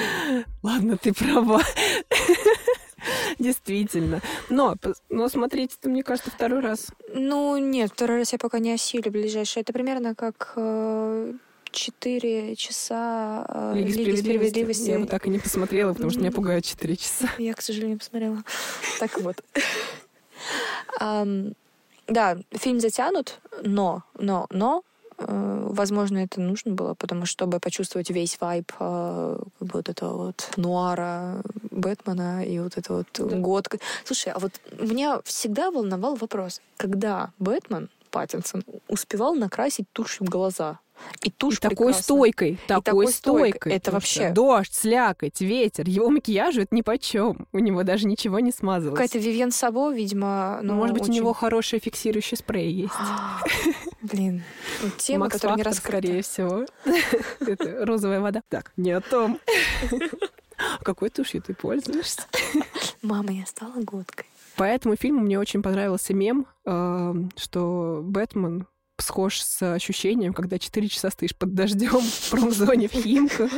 Ладно, 0.62 0.98
ты 1.06 1.14
права. 1.14 1.62
Действительно. 3.40 4.22
Но, 4.50 4.76
но 5.10 5.30
смотреть 5.30 5.78
это, 5.80 5.90
мне 5.90 6.02
кажется, 6.02 6.32
второй 6.32 6.62
раз. 6.62 6.88
Ну, 7.14 7.58
нет, 7.58 7.92
второй 7.94 8.20
раз 8.20 8.34
я 8.34 8.40
пока 8.40 8.58
не 8.58 8.74
осилю 8.74 9.12
ближайшее. 9.12 9.62
Это 9.62 9.72
примерно 9.72 10.16
как 10.16 10.54
э, 10.56 11.34
четыре 11.70 12.56
часа 12.56 13.46
э, 13.48 13.74
Лиги 13.76 13.88
Лиги 13.88 13.92
справедливости. 13.92 14.24
справедливости. 14.24 14.90
Я 14.90 15.00
бы 15.00 15.06
так 15.06 15.28
и 15.28 15.30
не 15.30 15.38
посмотрела, 15.38 15.94
потому 15.94 16.10
что 16.10 16.20
меня 16.20 16.32
пугают 16.32 16.66
4 16.66 16.96
часа. 16.96 17.30
Я, 17.38 17.54
к 17.54 17.62
сожалению, 17.62 18.00
посмотрела. 18.00 18.44
Так 19.00 19.20
вот. 19.20 19.44
Да, 22.08 22.38
фильм 22.52 22.80
затянут, 22.80 23.40
но, 23.64 24.04
но, 24.20 24.46
но, 24.52 24.84
возможно, 25.18 26.20
это 26.20 26.42
нужно 26.42 26.74
было, 26.74 26.94
потому 26.94 27.26
что, 27.26 27.34
чтобы 27.36 27.60
почувствовать 27.60 28.10
весь 28.10 28.40
вайб 28.42 28.72
э, 28.80 29.38
бы 29.60 29.70
вот 29.74 29.90
этого 29.90 30.26
вот 30.28 30.50
нуара 30.58 31.42
Бэтмена 31.72 32.46
и 32.46 32.60
вот 32.60 32.78
это 32.78 32.94
вот 32.94 33.08
Да. 33.18 33.36
год. 33.38 33.68
Слушай, 34.04 34.34
а 34.34 34.40
вот 34.40 34.52
меня 34.80 35.22
всегда 35.24 35.72
волновал 35.72 36.16
вопрос, 36.16 36.62
когда 36.78 37.32
Бэтмен 37.40 37.90
Паттинсон 38.12 38.64
успевал 38.88 39.36
накрасить 39.36 39.86
тушью 39.92 40.26
глаза? 40.28 40.80
И 41.24 41.30
тушь 41.30 41.56
И 41.58 41.60
такой 41.60 41.76
прекрасна. 41.88 42.04
стойкой, 42.04 42.58
такой, 42.68 42.82
такой 42.84 43.08
стойкой. 43.10 43.50
стойкой. 43.52 43.74
Это 43.74 43.92
вообще- 43.92 44.30
Дождь, 44.32 44.74
слякоть, 44.74 45.42
ветер. 45.42 45.90
Его 45.90 46.10
макияжу 46.10 46.62
это 46.62 46.74
ни 46.74 46.82
почем. 46.82 47.48
У 47.52 47.60
него 47.60 47.84
даже 47.84 48.08
ничего 48.08 48.40
не 48.40 48.54
смазалось. 48.54 48.96
Какая-то 48.98 49.18
Вивьен 49.20 49.52
Сабо, 49.52 49.92
видимо, 49.92 50.60
Ну, 50.62 50.72
ну, 50.72 50.76
может 50.80 50.94
быть, 50.94 51.04
очень- 51.04 51.12
у 51.14 51.16
него 51.18 51.34
хороший 51.34 51.80
фиксирующий 51.80 52.38
спрей 52.38 52.72
есть. 52.72 52.94
Блин, 54.06 54.44
тема, 54.98 55.26
Макс 55.26 55.36
которая 55.36 55.58
не 55.58 55.64
раскрыта. 55.64 55.98
скорее 55.98 56.22
всего. 56.22 56.66
Это 57.40 57.86
розовая 57.86 58.20
вода. 58.20 58.42
Так, 58.50 58.72
не 58.78 58.92
о 58.92 59.02
том. 59.02 59.40
Какой 60.84 61.10
тушью 61.10 61.42
ты 61.42 61.54
пользуешься? 61.56 62.22
Мама, 63.02 63.32
я 63.32 63.46
стала 63.46 63.82
годкой. 63.82 64.26
По 64.56 64.64
этому 64.64 64.96
фильму 64.96 65.22
мне 65.22 65.40
очень 65.40 65.64
понравился 65.64 66.14
мем, 66.14 66.46
э, 66.66 67.14
что 67.36 68.02
Бэтмен 68.04 68.68
схож 68.98 69.42
с 69.42 69.74
ощущением, 69.74 70.34
когда 70.34 70.60
4 70.60 70.88
часа 70.88 71.10
стоишь 71.10 71.36
под 71.36 71.54
дождем 71.54 72.00
в 72.00 72.30
промзоне 72.30 72.88
в 72.88 72.92
Химках. 72.94 73.52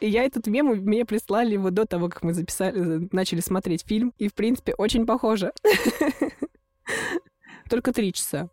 И 0.00 0.08
я 0.08 0.22
этот 0.22 0.46
мем, 0.46 0.68
мне 0.68 1.04
прислали 1.04 1.54
его 1.54 1.70
до 1.70 1.84
того, 1.86 2.08
как 2.08 2.22
мы 2.22 2.32
записали, 2.32 3.08
начали 3.12 3.40
смотреть 3.40 3.84
фильм. 3.86 4.14
И, 4.16 4.28
в 4.28 4.34
принципе, 4.34 4.74
очень 4.74 5.06
похоже. 5.06 5.52
Только 7.68 7.92
три 7.92 8.12
часа. 8.12 8.48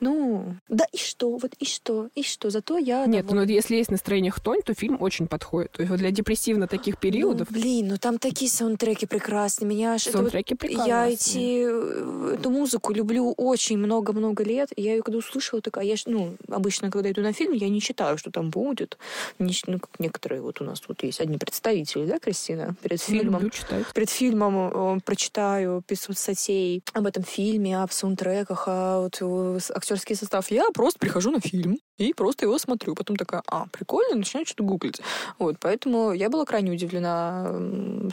Ну, 0.00 0.54
да 0.68 0.84
и 0.92 0.96
что, 0.96 1.36
вот 1.36 1.52
и 1.58 1.64
что, 1.64 2.08
и 2.14 2.22
что. 2.22 2.50
Зато 2.50 2.78
я... 2.78 3.06
Нет, 3.06 3.26
довольна. 3.26 3.46
ну 3.46 3.52
если 3.52 3.76
есть 3.76 3.90
настроение 3.90 4.30
хтонь, 4.30 4.62
то 4.62 4.74
фильм 4.74 4.96
очень 5.00 5.26
подходит. 5.26 5.72
То 5.72 5.82
есть 5.82 5.90
вот 5.90 5.98
для 5.98 6.10
депрессивно 6.10 6.66
таких 6.66 6.98
периодов 6.98 7.48
Ну, 7.50 7.60
блин, 7.60 7.88
ну 7.88 7.96
там 7.98 8.18
такие 8.18 8.50
саундтреки 8.50 9.06
прекрасные. 9.06 9.68
Меня 9.68 9.94
аж... 9.94 10.02
это 10.06 10.18
вот 10.18 10.20
саундтреки 10.22 10.54
прекрасные. 10.54 10.88
Я 10.88 11.08
эти, 11.08 11.64
э, 11.66 12.34
эту 12.38 12.50
музыку 12.50 12.92
люблю 12.92 13.32
очень 13.32 13.78
много-много 13.78 14.42
лет. 14.42 14.70
Я 14.76 14.94
ее 14.94 15.02
когда 15.02 15.18
услышала, 15.18 15.60
такая, 15.60 15.84
я, 15.84 15.96
ну, 16.06 16.36
обычно, 16.48 16.90
когда 16.90 17.10
иду 17.10 17.20
на 17.20 17.32
фильм, 17.32 17.52
я 17.52 17.68
не 17.68 17.80
читаю, 17.80 18.16
что 18.18 18.30
там 18.30 18.50
будет. 18.50 18.98
Не 19.38 19.54
ну, 19.66 19.78
как 19.78 19.98
некоторые 19.98 20.40
вот 20.40 20.60
у 20.60 20.64
нас 20.64 20.80
тут 20.80 21.02
есть 21.02 21.20
одни 21.20 21.36
представители, 21.38 22.06
да, 22.06 22.18
Кристина, 22.18 22.74
перед 22.82 23.00
Я 23.00 23.06
фильмом. 23.06 23.34
люблю 23.42 23.50
читать. 23.50 23.84
Перед 23.92 24.10
фильмом 24.10 24.96
э, 24.96 25.00
прочитаю 25.04 25.82
500 25.86 26.18
статей 26.18 26.82
об 26.92 27.06
этом 27.06 27.22
фильме, 27.24 27.82
об 27.82 27.90
саундтреках, 27.90 28.64
а 28.66 29.00
вот 29.00 29.16
с- 29.60 29.70
актерский 29.90 30.16
состав. 30.16 30.50
Я 30.50 30.70
просто 30.72 30.98
прихожу 30.98 31.30
на 31.30 31.40
фильм 31.40 31.78
и 31.98 32.14
просто 32.14 32.46
его 32.46 32.58
смотрю. 32.58 32.94
Потом 32.94 33.16
такая, 33.16 33.42
а, 33.46 33.66
прикольно, 33.72 34.16
начинаю 34.16 34.46
что-то 34.46 34.64
гуглить. 34.64 35.00
Вот, 35.38 35.56
поэтому 35.60 36.12
я 36.12 36.30
была 36.30 36.44
крайне 36.44 36.70
удивлена 36.70 37.46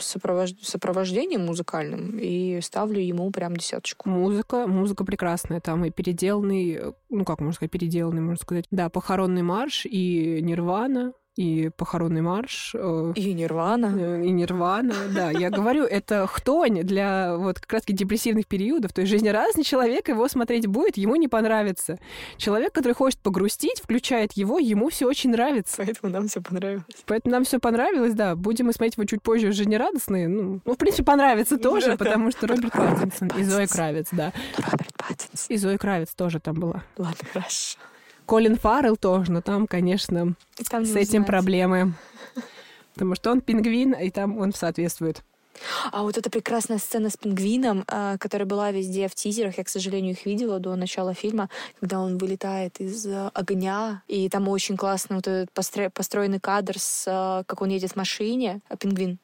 сопровож- 0.00 0.56
сопровождением 0.62 1.46
музыкальным 1.46 2.18
и 2.18 2.60
ставлю 2.60 3.00
ему 3.00 3.30
прям 3.30 3.56
десяточку. 3.56 4.08
Музыка, 4.08 4.66
музыка 4.66 5.04
прекрасная. 5.04 5.60
Там 5.60 5.84
и 5.84 5.90
переделанный, 5.90 6.72
э, 6.72 6.92
ну 7.10 7.24
как 7.24 7.40
можно 7.40 7.52
сказать, 7.52 7.70
переделанный, 7.70 8.20
можно 8.20 8.42
сказать. 8.42 8.66
Да, 8.70 8.88
похоронный 8.88 9.42
марш 9.42 9.86
и 9.86 10.40
Нирвана, 10.42 11.12
и 11.38 11.70
похоронный 11.76 12.20
марш, 12.20 12.72
э, 12.74 13.12
И 13.14 13.32
Нирвана. 13.32 13.94
э, 13.96 14.24
и 14.24 14.30
Нирвана, 14.30 14.94
да. 15.14 15.30
Я 15.30 15.50
говорю, 15.50 15.84
это 15.84 16.26
хтонь 16.26 16.82
для 16.82 17.36
вот 17.36 17.60
как 17.60 17.74
раз 17.74 17.82
депрессивных 17.86 18.48
периодов. 18.48 18.92
То 18.92 19.02
есть 19.02 19.12
жизнерадостный 19.12 19.62
человек 19.62 20.08
его 20.08 20.26
смотреть 20.26 20.66
будет, 20.66 20.96
ему 20.96 21.14
не 21.14 21.28
понравится. 21.28 22.00
Человек, 22.38 22.72
который 22.72 22.94
хочет 22.94 23.20
погрустить, 23.20 23.80
включает 23.80 24.32
его, 24.32 24.58
ему 24.58 24.88
все 24.90 25.06
очень 25.06 25.30
нравится. 25.30 25.76
Поэтому 25.76 26.12
нам 26.12 26.26
все 26.26 26.42
понравилось. 26.42 26.84
Поэтому 27.06 27.32
нам 27.32 27.44
все 27.44 27.60
понравилось, 27.60 28.14
да. 28.14 28.34
Будем 28.34 28.66
мы 28.66 28.72
смотреть 28.72 28.96
его 28.96 29.04
чуть 29.04 29.22
позже 29.22 29.52
жизнерадостные. 29.52 30.26
Ну, 30.26 30.60
ну 30.64 30.74
в 30.74 30.76
принципе, 30.76 31.04
понравится 31.04 31.56
тоже, 31.56 31.96
потому 31.96 32.32
что 32.32 32.48
Роберт 32.48 32.72
Паттинсон 32.72 33.28
и 33.28 33.30
Паттинсон. 33.30 33.66
Кравец, 33.68 34.08
да. 34.10 34.32
Роберт 34.56 34.92
Паттинсон. 34.96 35.54
И 35.54 35.56
Зои 35.56 35.76
Кравец 35.76 36.08
тоже 36.16 36.40
там 36.40 36.56
была. 36.58 36.82
Ладно, 36.96 37.28
хорошо. 37.32 37.78
Колин 38.28 38.56
Фаррелл 38.56 38.98
тоже, 38.98 39.32
но 39.32 39.40
там, 39.40 39.66
конечно, 39.66 40.34
Там 40.68 40.84
с 40.84 40.94
этим 40.94 41.24
проблемы. 41.24 41.94
Потому 42.92 43.14
что 43.14 43.30
он 43.30 43.40
пингвин, 43.40 43.94
и 43.94 44.10
там 44.10 44.36
он 44.36 44.52
соответствует. 44.52 45.22
А 45.90 46.02
вот 46.02 46.18
эта 46.18 46.28
прекрасная 46.28 46.76
сцена 46.76 47.08
с 47.08 47.16
пингвином, 47.16 47.84
а, 47.86 48.18
которая 48.18 48.46
была 48.46 48.70
везде 48.70 49.08
в 49.08 49.14
тизерах, 49.14 49.56
я, 49.56 49.64
к 49.64 49.70
сожалению, 49.70 50.12
их 50.12 50.26
видела 50.26 50.58
до 50.58 50.76
начала 50.76 51.14
фильма, 51.14 51.48
когда 51.80 52.00
он 52.00 52.18
вылетает 52.18 52.78
из 52.80 53.06
э, 53.06 53.30
огня, 53.32 54.02
и 54.08 54.28
там 54.28 54.46
очень 54.48 54.76
классно 54.76 55.16
вот 55.16 55.26
этот 55.26 55.50
постро- 55.54 55.90
построенный 55.90 56.38
кадр 56.38 56.78
с, 56.78 57.04
э, 57.06 57.44
как 57.46 57.62
он 57.62 57.70
едет 57.70 57.92
в 57.92 57.96
машине, 57.96 58.60
а, 58.68 58.76
пингвин, 58.76 59.18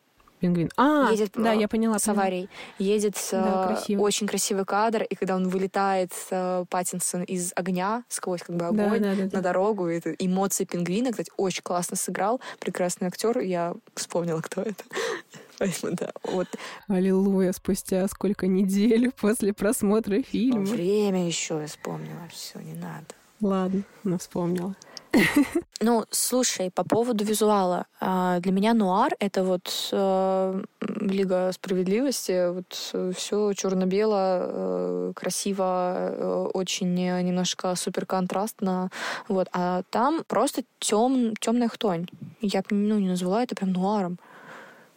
Пингвин. 0.44 0.68
А, 0.76 1.08
Едет, 1.10 1.30
да, 1.36 1.52
я 1.52 1.68
поняла. 1.68 1.98
с 1.98 2.06
аварией. 2.06 2.50
Едет 2.78 3.16
Да, 3.32 3.64
э, 3.70 3.74
красиво. 3.74 4.00
очень 4.02 4.26
красивый 4.26 4.66
кадр, 4.66 5.02
и 5.04 5.14
когда 5.14 5.36
он 5.36 5.48
вылетает 5.48 6.12
э, 6.30 6.66
Паттинсон 6.68 7.22
из 7.22 7.52
огня 7.56 8.04
сквозь 8.10 8.42
как 8.42 8.54
бы 8.56 8.66
Да, 8.72 8.86
огонь 8.86 9.00
да, 9.00 9.14
да, 9.14 9.22
на 9.22 9.28
да. 9.30 9.40
дорогу, 9.40 9.88
и 9.88 10.00
эмоции 10.18 10.64
пингвина, 10.64 11.12
кстати, 11.12 11.30
очень 11.38 11.62
классно 11.62 11.96
сыграл, 11.96 12.42
прекрасный 12.60 13.08
актер, 13.08 13.38
я 13.38 13.74
вспомнила, 13.94 14.42
кто 14.42 14.60
это. 14.60 14.84
Поэтому, 15.58 15.94
да, 15.96 16.10
вот 16.24 16.48
Аллилуйя, 16.88 17.52
спустя 17.52 18.06
сколько 18.08 18.46
недель 18.46 19.10
после 19.12 19.54
просмотра 19.54 20.20
фильма. 20.22 20.66
время 20.66 21.26
еще 21.26 21.58
я 21.60 21.66
вспомнила, 21.68 22.20
все, 22.30 22.58
не 22.60 22.74
надо. 22.74 23.06
Ладно, 23.40 23.82
ну 24.02 24.18
вспомнила. 24.18 24.74
Ну, 25.80 26.04
слушай, 26.10 26.70
по 26.70 26.84
поводу 26.84 27.24
визуала. 27.24 27.86
а, 28.00 28.40
Для 28.40 28.52
меня 28.52 28.74
нуар— 28.74 29.12
это 29.18 29.44
вот 29.44 29.90
э, 29.92 30.62
Лига 30.80 31.52
справедливости. 31.52 32.48
Вот 32.52 33.14
все 33.16 33.52
черно-бело, 33.52 34.38
э, 34.40 35.12
красиво, 35.14 35.94
э, 36.10 36.48
очень 36.54 36.98
э, 37.00 37.22
немножко 37.22 37.74
супер 37.74 38.06
контрастно. 38.06 38.90
Вот. 39.28 39.48
А 39.52 39.82
там 39.90 40.24
просто 40.26 40.62
тем, 40.78 41.34
темная 41.36 41.68
хтонь. 41.68 42.06
Я 42.40 42.62
ну, 42.70 42.98
не 42.98 43.08
назвала 43.08 43.42
это 43.42 43.54
прям 43.54 43.72
нуаром. 43.72 44.18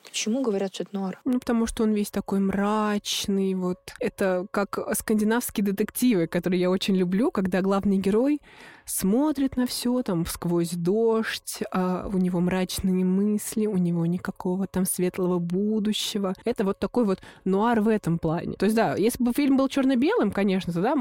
Почему 0.04 0.42
говорят, 0.42 0.74
что 0.74 0.84
это 0.84 0.96
нуар? 0.96 1.20
Ну, 1.26 1.40
потому 1.40 1.68
что 1.68 1.84
он 1.84 1.92
весь 1.92 2.10
такой 2.10 2.40
мрачный, 2.40 3.54
вот. 3.56 3.94
Это 4.00 4.48
как 4.52 4.80
скандинавские 4.94 5.66
детективы, 5.66 6.28
которые 6.28 6.62
я 6.62 6.70
очень 6.70 6.96
люблю, 6.96 7.30
когда 7.30 7.62
главный 7.62 7.98
герой 7.98 8.42
смотрит 8.88 9.58
на 9.58 9.68
все 9.68 10.02
там 10.02 10.26
сквозь 10.26 10.72
дождь, 10.72 11.60
а 11.72 12.10
у 12.12 12.18
него 12.18 12.40
мрачные 12.40 13.04
мысли, 13.06 13.68
у 13.68 13.78
него 13.78 14.06
никакого 14.06 14.66
там 14.66 14.86
светлого 14.86 15.40
будущего. 15.40 16.34
Это 16.46 16.64
вот 16.64 16.80
такой 16.80 17.06
вот 17.06 17.20
нуар 17.46 17.82
в 17.82 17.90
этом 17.90 18.18
плане. 18.18 18.54
То 18.54 18.66
есть, 18.66 18.76
да, 18.76 18.96
если 18.96 19.24
бы 19.24 19.34
фильм 19.34 19.58
был 19.58 19.68
черно-белым, 19.68 20.32
конечно, 20.32 20.74
тогда, 20.74 20.96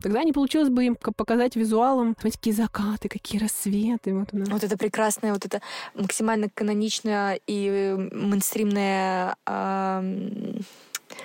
тогда 0.00 0.24
не 0.24 0.32
получилось 0.32 0.70
бы 0.70 0.86
им 0.86 0.96
показать 0.96 1.54
визуалом, 1.54 2.14
смотрите, 2.18 2.38
какие 2.38 2.54
закаты, 2.54 3.08
какие 3.08 3.40
рассветы. 3.40 4.14
Вот 4.14 4.28
у 4.32 4.38
нас. 4.38 4.48
Вот 4.48 4.64
это 4.64 4.78
прекрасная, 4.78 5.32
вот 5.32 5.44
это 5.44 5.60
максимально 5.94 6.48
каноничная 6.52 7.38
и 7.46 7.94
мейнстримная 8.12 9.36
ам, 9.44 10.60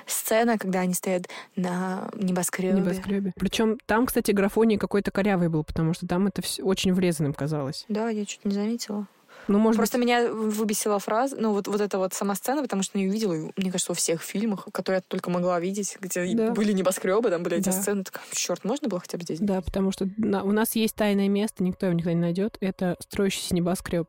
сцена, 0.05 0.57
когда 0.57 0.79
они 0.81 0.93
стоят 0.93 1.27
на 1.55 2.09
небоскребе. 2.15 2.73
небоскребе. 2.79 3.33
Причем 3.37 3.77
там, 3.85 4.05
кстати, 4.05 4.31
графоний 4.31 4.77
какой-то 4.77 5.11
корявый 5.11 5.49
был, 5.49 5.63
потому 5.63 5.93
что 5.93 6.07
там 6.07 6.27
это 6.27 6.41
все 6.41 6.63
очень 6.63 6.93
врезанным 6.93 7.33
казалось. 7.33 7.85
Да, 7.89 8.09
я 8.09 8.25
чуть 8.25 8.43
не 8.45 8.51
заметила. 8.53 9.07
Ну, 9.49 9.59
может 9.59 9.77
Просто 9.77 9.97
меня 9.97 10.31
выбесила 10.31 10.99
фраза, 10.99 11.35
ну 11.37 11.51
вот, 11.51 11.67
вот 11.67 11.81
эта 11.81 11.97
вот 11.97 12.13
сама 12.13 12.33
сцена, 12.33 12.61
потому 12.61 12.81
что 12.81 12.97
я 12.97 13.03
ее 13.03 13.11
видела, 13.11 13.33
мне 13.57 13.71
кажется, 13.71 13.91
во 13.91 13.95
всех 13.95 14.21
фильмах, 14.21 14.67
которые 14.71 14.99
я 14.99 15.01
только 15.05 15.29
могла 15.29 15.59
видеть, 15.59 15.97
где 15.99 16.33
Да. 16.33 16.51
были 16.51 16.71
небоскребы, 16.71 17.29
там 17.29 17.43
были 17.43 17.57
эти 17.57 17.65
Да. 17.65 17.71
сцены, 17.73 18.03
такая, 18.05 18.23
черт, 18.31 18.63
можно 18.63 18.87
было 18.87 19.01
хотя 19.01 19.17
бы 19.17 19.23
здесь? 19.23 19.39
быть, 19.39 19.47
да, 19.47 19.61
потому 19.61 19.91
что 19.91 20.07
на- 20.17 20.43
у 20.43 20.51
нас 20.53 20.75
есть 20.75 20.95
тайное 20.95 21.27
место, 21.27 21.61
никто 21.63 21.87
его 21.87 21.93
никогда 21.95 22.13
не 22.13 22.21
найдет. 22.21 22.57
Это 22.61 22.95
строящийся 23.01 23.53
небоскреб. 23.55 24.07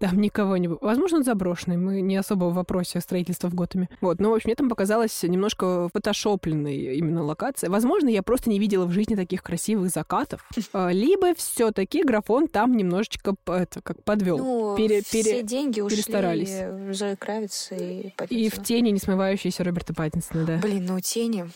Там 0.00 0.18
никого 0.20 0.56
не 0.56 0.66
было. 0.66 0.78
Возможно, 0.80 1.18
он 1.18 1.24
заброшенный. 1.24 1.76
Мы 1.76 2.00
не 2.00 2.16
особо 2.16 2.46
в 2.46 2.54
вопросе 2.54 3.00
строительства 3.00 3.48
в 3.48 3.54
Готэме. 3.54 3.88
Вот. 4.00 4.18
Но, 4.18 4.30
в 4.30 4.34
общем, 4.34 4.48
мне 4.48 4.54
там 4.56 4.68
показалась 4.70 5.22
немножко 5.22 5.90
фотошопленной 5.92 6.96
именно 6.96 7.22
локация. 7.22 7.68
Возможно, 7.68 8.08
я 8.08 8.22
просто 8.22 8.48
не 8.50 8.58
видела 8.58 8.86
в 8.86 8.92
жизни 8.92 9.14
таких 9.14 9.42
красивых 9.42 9.90
закатов. 9.90 10.44
А, 10.72 10.90
Либо 10.90 11.34
все 11.34 11.70
таки 11.72 12.02
графон 12.02 12.46
там 12.48 12.76
немножечко 12.76 13.34
это, 13.46 13.82
как 13.82 14.02
подвел. 14.04 14.38
Ну, 14.38 14.76
Пере- 14.76 15.02
все 15.02 15.22
пере- 15.22 15.42
деньги 15.42 15.80
ушли 15.80 15.96
перестарались. 15.96 16.96
Зои 16.96 17.14
Кравиц 17.16 17.68
и 17.72 18.00
И 18.08 18.10
Паттинсона. 18.16 18.50
в 18.62 18.66
тени 18.66 18.90
не 18.90 18.98
смывающиеся 19.00 19.64
Роберта 19.64 19.92
Паттинсона, 19.92 20.44
да. 20.46 20.56
Блин, 20.58 20.86
ну 20.86 21.00
тени 21.00 21.50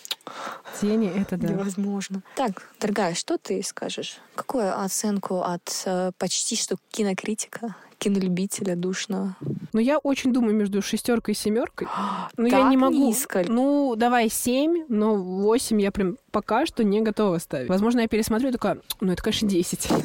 Тени— 0.81 1.11
это 1.17 1.37
да. 1.37 1.49
невозможно. 1.49 2.23
Так, 2.37 2.69
дорогая, 2.81 3.15
что 3.15 3.39
ты 3.39 3.63
скажешь? 3.63 4.19
Какую 4.35 4.79
оценку 4.79 5.41
от 5.43 5.83
э, 5.87 6.11
почти 6.19 6.57
что 6.57 6.77
кинокритика, 6.91 7.77
кинолюбителя 8.05 8.77
душного? 8.77 9.37
Но 9.73 9.81
я 9.81 9.99
очень 9.99 10.33
думаю 10.33 10.55
между 10.55 10.83
шестеркой 10.83 11.35
и 11.35 11.37
семеркой. 11.37 11.89
Ну, 12.37 12.47
я 12.47 12.61
Так 12.61 12.71
не 12.71 12.77
могу. 12.77 12.95
низко. 12.95 13.45
Ну, 13.47 13.95
давай 13.97 14.29
семь, 14.29 14.85
но 14.89 15.15
восемь 15.15 15.81
я 15.81 15.93
прям 15.93 16.17
пока 16.31 16.67
что 16.67 16.83
не 16.83 17.01
готова 17.01 17.39
ставить. 17.39 17.69
Возможно, 17.69 18.01
я 18.01 18.09
пересмотрю 18.09 18.49
и 18.49 18.53
такая, 18.53 18.79
ну, 19.01 19.13
это, 19.13 19.23
конечно, 19.23 19.49
десять. 19.49 19.89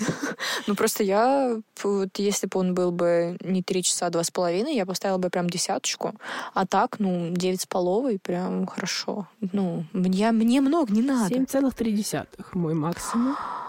Ну, 0.68 0.76
просто 0.76 1.04
я, 1.04 1.58
вот, 1.84 2.10
если 2.18 2.48
бы 2.48 2.60
он 2.60 2.74
был 2.74 2.92
бы 2.92 3.38
не 3.42 3.64
три 3.64 3.82
часа, 3.84 4.06
а 4.06 4.10
два 4.10 4.24
с 4.24 4.32
половиной, 4.32 4.76
я 4.76 4.86
поставила 4.86 5.18
бы 5.18 5.30
прям 5.30 5.50
десяточку. 5.50 6.14
А 6.54 6.66
так, 6.66 7.00
ну, 7.00 7.30
девять 7.32 7.62
с 7.62 7.66
половой, 7.66 8.20
прям 8.20 8.68
хорошо. 8.68 9.28
Ну, 9.52 9.86
мне, 9.94 10.32
мне 10.32 10.62
много 10.62 10.94
не 10.94 11.02
надо. 11.02 11.34
Семь 11.34 11.46
целых 11.46 11.74
три 11.74 11.92
десятых 11.92 12.54
мой 12.54 12.74
максимум. 12.74 13.36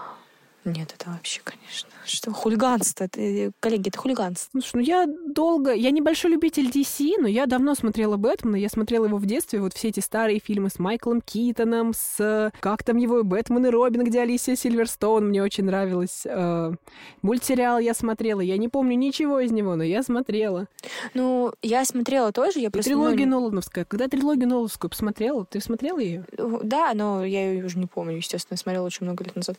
Нет, 0.63 0.93
это 0.95 1.09
вообще, 1.09 1.41
конечно. 1.43 1.89
Что, 2.05 2.31
хулиганство? 2.31 3.05
Это, 3.05 3.51
коллеги, 3.59 3.89
это 3.89 3.97
хулиганство. 3.97 4.49
Слушай, 4.51 4.75
ну 4.75 4.81
я 4.81 5.07
долго... 5.07 5.73
Я 5.73 5.89
небольшой 5.89 6.31
любитель 6.31 6.69
DC, 6.69 7.15
но 7.19 7.27
я 7.27 7.47
давно 7.47 7.73
смотрела 7.73 8.17
Бэтмена. 8.17 8.57
Я 8.57 8.69
смотрела 8.69 9.05
его 9.05 9.17
в 9.17 9.25
детстве. 9.25 9.59
Вот 9.59 9.73
все 9.73 9.89
эти 9.89 10.01
старые 10.01 10.39
фильмы 10.39 10.69
с 10.69 10.77
Майклом 10.77 11.21
Китоном, 11.21 11.93
с... 11.95 12.51
Как 12.59 12.83
там 12.83 12.97
его? 12.97 13.23
Бэтмен 13.23 13.65
и 13.65 13.69
Робин, 13.69 14.03
где 14.03 14.21
Алисия 14.21 14.55
Сильверстоун. 14.55 15.29
Мне 15.29 15.41
очень 15.41 15.63
нравилось. 15.63 16.23
Э, 16.25 16.71
мультсериал 17.23 17.79
я 17.79 17.95
смотрела. 17.95 18.41
Я 18.41 18.57
не 18.57 18.67
помню 18.67 18.95
ничего 18.95 19.39
из 19.39 19.51
него, 19.51 19.75
но 19.75 19.83
я 19.83 20.03
смотрела. 20.03 20.67
Ну, 21.15 21.53
я 21.63 21.85
смотрела 21.85 22.31
тоже. 22.31 22.59
Я 22.59 22.69
просто, 22.69 22.91
трилогия 22.91 23.25
ну, 23.25 23.39
Нолановская. 23.39 23.85
Когда 23.85 24.07
трилогию 24.07 24.47
Нолановскую 24.47 24.91
посмотрела? 24.91 25.43
Ты 25.45 25.59
смотрела 25.59 25.97
ее? 25.97 26.23
Да, 26.37 26.91
но 26.93 27.25
я 27.25 27.51
ее 27.51 27.65
уже 27.65 27.79
не 27.79 27.87
помню, 27.87 28.17
естественно. 28.17 28.57
смотрела 28.57 28.85
очень 28.85 29.05
много 29.05 29.23
лет 29.23 29.35
назад. 29.35 29.57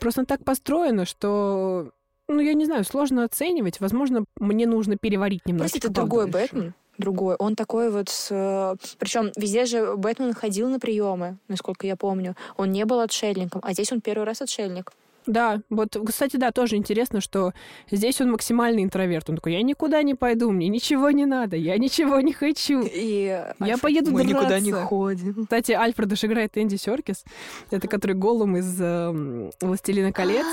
Просто 0.00 0.24
так 0.24 0.44
построено, 0.44 1.04
что, 1.04 1.90
ну, 2.28 2.40
я 2.40 2.54
не 2.54 2.64
знаю, 2.64 2.84
сложно 2.84 3.24
оценивать. 3.24 3.80
Возможно, 3.80 4.24
мне 4.38 4.66
нужно 4.66 4.96
переварить 4.96 5.46
немножко. 5.46 5.72
Просто 5.72 5.88
это 5.88 5.94
другой. 5.94 6.28
Бэтмен. 6.28 6.74
Другой. 6.98 7.36
Он 7.36 7.54
такой 7.54 7.90
вот 7.90 8.08
с... 8.08 8.76
Причем 8.98 9.30
везде 9.36 9.66
же 9.66 9.96
Бэтмен 9.96 10.34
ходил 10.34 10.68
на 10.68 10.80
приемы, 10.80 11.38
насколько 11.46 11.86
я 11.86 11.94
помню. 11.96 12.34
Он 12.56 12.72
не 12.72 12.84
был 12.84 13.00
отшельником, 13.00 13.60
а 13.64 13.72
здесь 13.72 13.92
он 13.92 14.00
первый 14.00 14.24
раз 14.24 14.42
отшельник. 14.42 14.92
Да, 15.28 15.60
вот, 15.68 15.94
кстати, 16.06 16.38
да, 16.38 16.52
тоже 16.52 16.76
интересно, 16.76 17.20
что 17.20 17.52
здесь 17.90 18.18
он 18.22 18.30
максимальный 18.30 18.82
интроверт. 18.82 19.28
Он 19.28 19.36
такой, 19.36 19.52
я 19.52 19.62
никуда 19.62 20.02
не 20.02 20.14
пойду, 20.14 20.50
мне 20.50 20.68
ничего 20.68 21.10
не 21.10 21.26
надо, 21.26 21.54
я 21.54 21.76
ничего 21.76 22.20
не 22.20 22.32
хочу. 22.32 22.80
И 22.82 23.24
я 23.24 23.54
Альфред, 23.60 23.80
поеду 23.82 24.10
мы 24.10 24.24
драться. 24.24 24.38
никуда 24.38 24.60
не 24.60 24.72
ходим. 24.72 25.44
Кстати, 25.44 25.72
Альфреда 25.72 26.16
же 26.16 26.26
играет 26.26 26.56
Энди 26.56 26.76
Серкис. 26.76 27.24
Это 27.70 27.88
который 27.88 28.16
Голлум 28.16 28.56
из 28.56 28.80
э, 28.80 29.50
«Властелина 29.60 30.12
колец». 30.12 30.46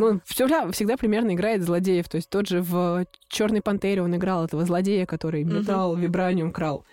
Ну, 0.00 0.06
он 0.06 0.22
всегда, 0.24 0.68
всегда 0.72 0.96
примерно 0.96 1.34
играет 1.34 1.62
злодеев. 1.62 2.08
То 2.08 2.16
есть 2.16 2.28
тот 2.28 2.48
же 2.48 2.62
в 2.62 3.06
Черной 3.28 3.62
пантере 3.62 4.02
он 4.02 4.16
играл 4.16 4.44
этого 4.44 4.64
злодея, 4.64 5.06
который 5.06 5.44
металл, 5.44 5.94
вибраниум 5.94 6.50
крал. 6.50 6.84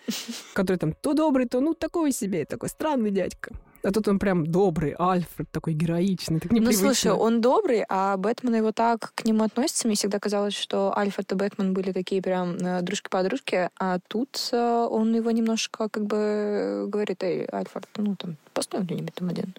Который 0.53 0.77
там 0.77 0.93
то 0.93 1.13
добрый, 1.13 1.47
то 1.47 1.61
ну 1.61 1.73
такой 1.73 2.11
себе, 2.11 2.45
такой 2.45 2.69
странный 2.69 3.09
дядька. 3.09 3.51
А 3.83 3.91
тут 3.91 4.07
он 4.07 4.19
прям 4.19 4.45
добрый, 4.45 4.95
Альфред 4.97 5.49
такой 5.51 5.73
героичный, 5.73 6.39
так 6.39 6.51
Ну, 6.51 6.57
непривычно. 6.57 6.87
слушай, 6.87 7.11
он 7.11 7.41
добрый, 7.41 7.83
а 7.89 8.15
Бэтмен 8.17 8.55
его 8.55 8.71
так 8.71 9.11
к 9.15 9.25
нему 9.25 9.43
относится. 9.43 9.87
Мне 9.87 9.95
всегда 9.95 10.19
казалось, 10.19 10.53
что 10.53 10.95
Альфред 10.95 11.31
и 11.31 11.35
Бэтмен 11.35 11.73
были 11.73 11.91
такие 11.91 12.21
прям 12.21 12.55
э, 12.57 12.81
дружки-подружки, 12.81 13.69
а 13.79 13.99
тут 14.07 14.49
э, 14.51 14.87
он 14.89 15.15
его 15.15 15.31
немножко 15.31 15.89
как 15.89 16.05
бы 16.05 16.17
э, 16.17 16.85
говорит, 16.85 17.23
эй, 17.23 17.45
Альфред, 17.45 17.87
ну 17.97 18.15
там, 18.15 18.37
постой 18.53 18.81
где-нибудь 18.81 19.15
там 19.15 19.29
один. 19.29 19.55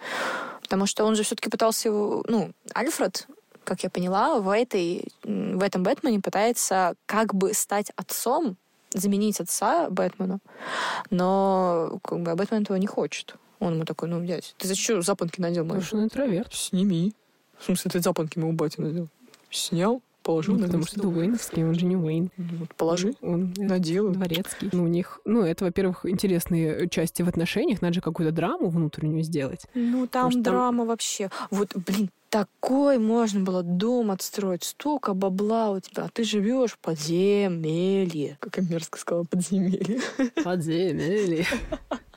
Потому 0.63 0.87
что 0.87 1.05
он 1.05 1.17
же 1.17 1.25
все-таки 1.25 1.51
пытался 1.51 1.89
его... 1.89 2.25
Ну, 2.29 2.53
Альфред, 2.75 3.27
как 3.65 3.83
я 3.83 3.91
поняла, 3.91 4.39
в, 4.39 4.49
этой, 4.51 5.09
в 5.25 5.63
этом 5.63 5.83
Бэтмене 5.83 6.21
пытается 6.21 6.95
как 7.07 7.35
бы 7.35 7.55
стать 7.55 7.91
отцом, 7.97 8.57
заменить 8.95 9.41
отца 9.41 9.91
Бэтмену, 9.91 10.39
но 11.11 11.99
как 12.05 12.21
бы 12.21 12.31
а 12.31 12.37
Бэтмен 12.37 12.63
этого 12.63 12.77
не 12.77 12.87
хочет. 12.87 13.37
Он 13.63 13.75
ему 13.75 13.85
такой, 13.85 14.09
ну, 14.09 14.25
дядь, 14.25 14.55
ты 14.59 14.67
зачем 14.67 15.03
запонки 15.03 15.41
надел 15.41 15.63
мои? 15.65 15.71
Потому 15.79 15.87
что 15.87 15.97
он 15.99 16.05
интроверт. 16.05 16.53
Сними. 16.53 17.13
В 17.59 17.65
смысле, 17.65 17.91
ты 17.93 18.01
запонки 18.01 18.39
моего 18.39 18.53
батя 18.53 18.83
надел? 18.83 19.09
Снял, 19.51 20.03
положил 20.25 20.55
Ну, 20.55 20.61
на 20.61 20.67
потому 20.67 20.85
что 20.85 20.99
это 20.99 21.09
Уэйновский, 21.09 21.63
он 21.65 21.75
же 21.79 21.85
не 21.87 21.97
Уэйн. 21.97 22.31
Ну, 22.37 22.45
вот 22.59 22.75
Положи, 22.75 23.15
Он 23.23 23.53
э, 23.57 23.63
надел. 23.63 24.11
дворецкий. 24.11 24.69
Ну, 24.73 24.85
у 24.85 24.87
них, 24.89 25.21
ну, 25.25 25.43
это, 25.43 25.65
во-первых, 25.65 26.05
интересные 26.07 26.89
части 26.89 27.23
в 27.23 27.29
отношениях. 27.29 27.83
Надо 27.83 27.95
же 27.95 28.01
какую-то 28.01 28.35
драму 28.35 28.69
внутреннюю 28.69 29.23
сделать. 29.23 29.67
Ну, 29.75 30.07
там 30.09 30.25
Может, 30.25 30.43
там- 30.43 30.53
драма 30.55 30.85
вообще. 30.85 31.31
Вот, 31.51 31.77
блин, 31.77 32.11
такой 32.31 32.99
можно 32.99 33.41
было 33.41 33.63
дом 33.63 34.11
отстроить, 34.11 34.65
столько 34.65 35.13
бабла 35.15 35.71
у 35.71 35.81
тебя, 35.81 36.05
а 36.05 36.09
ты 36.09 36.25
живешь 36.25 36.73
в 36.73 36.79
подземелье. 36.79 38.39
Как 38.41 38.57
я 38.57 38.65
мерзко 38.65 38.99
сказала, 38.99 39.25
подземелье. 39.25 40.01
Подземелье. 40.43 41.47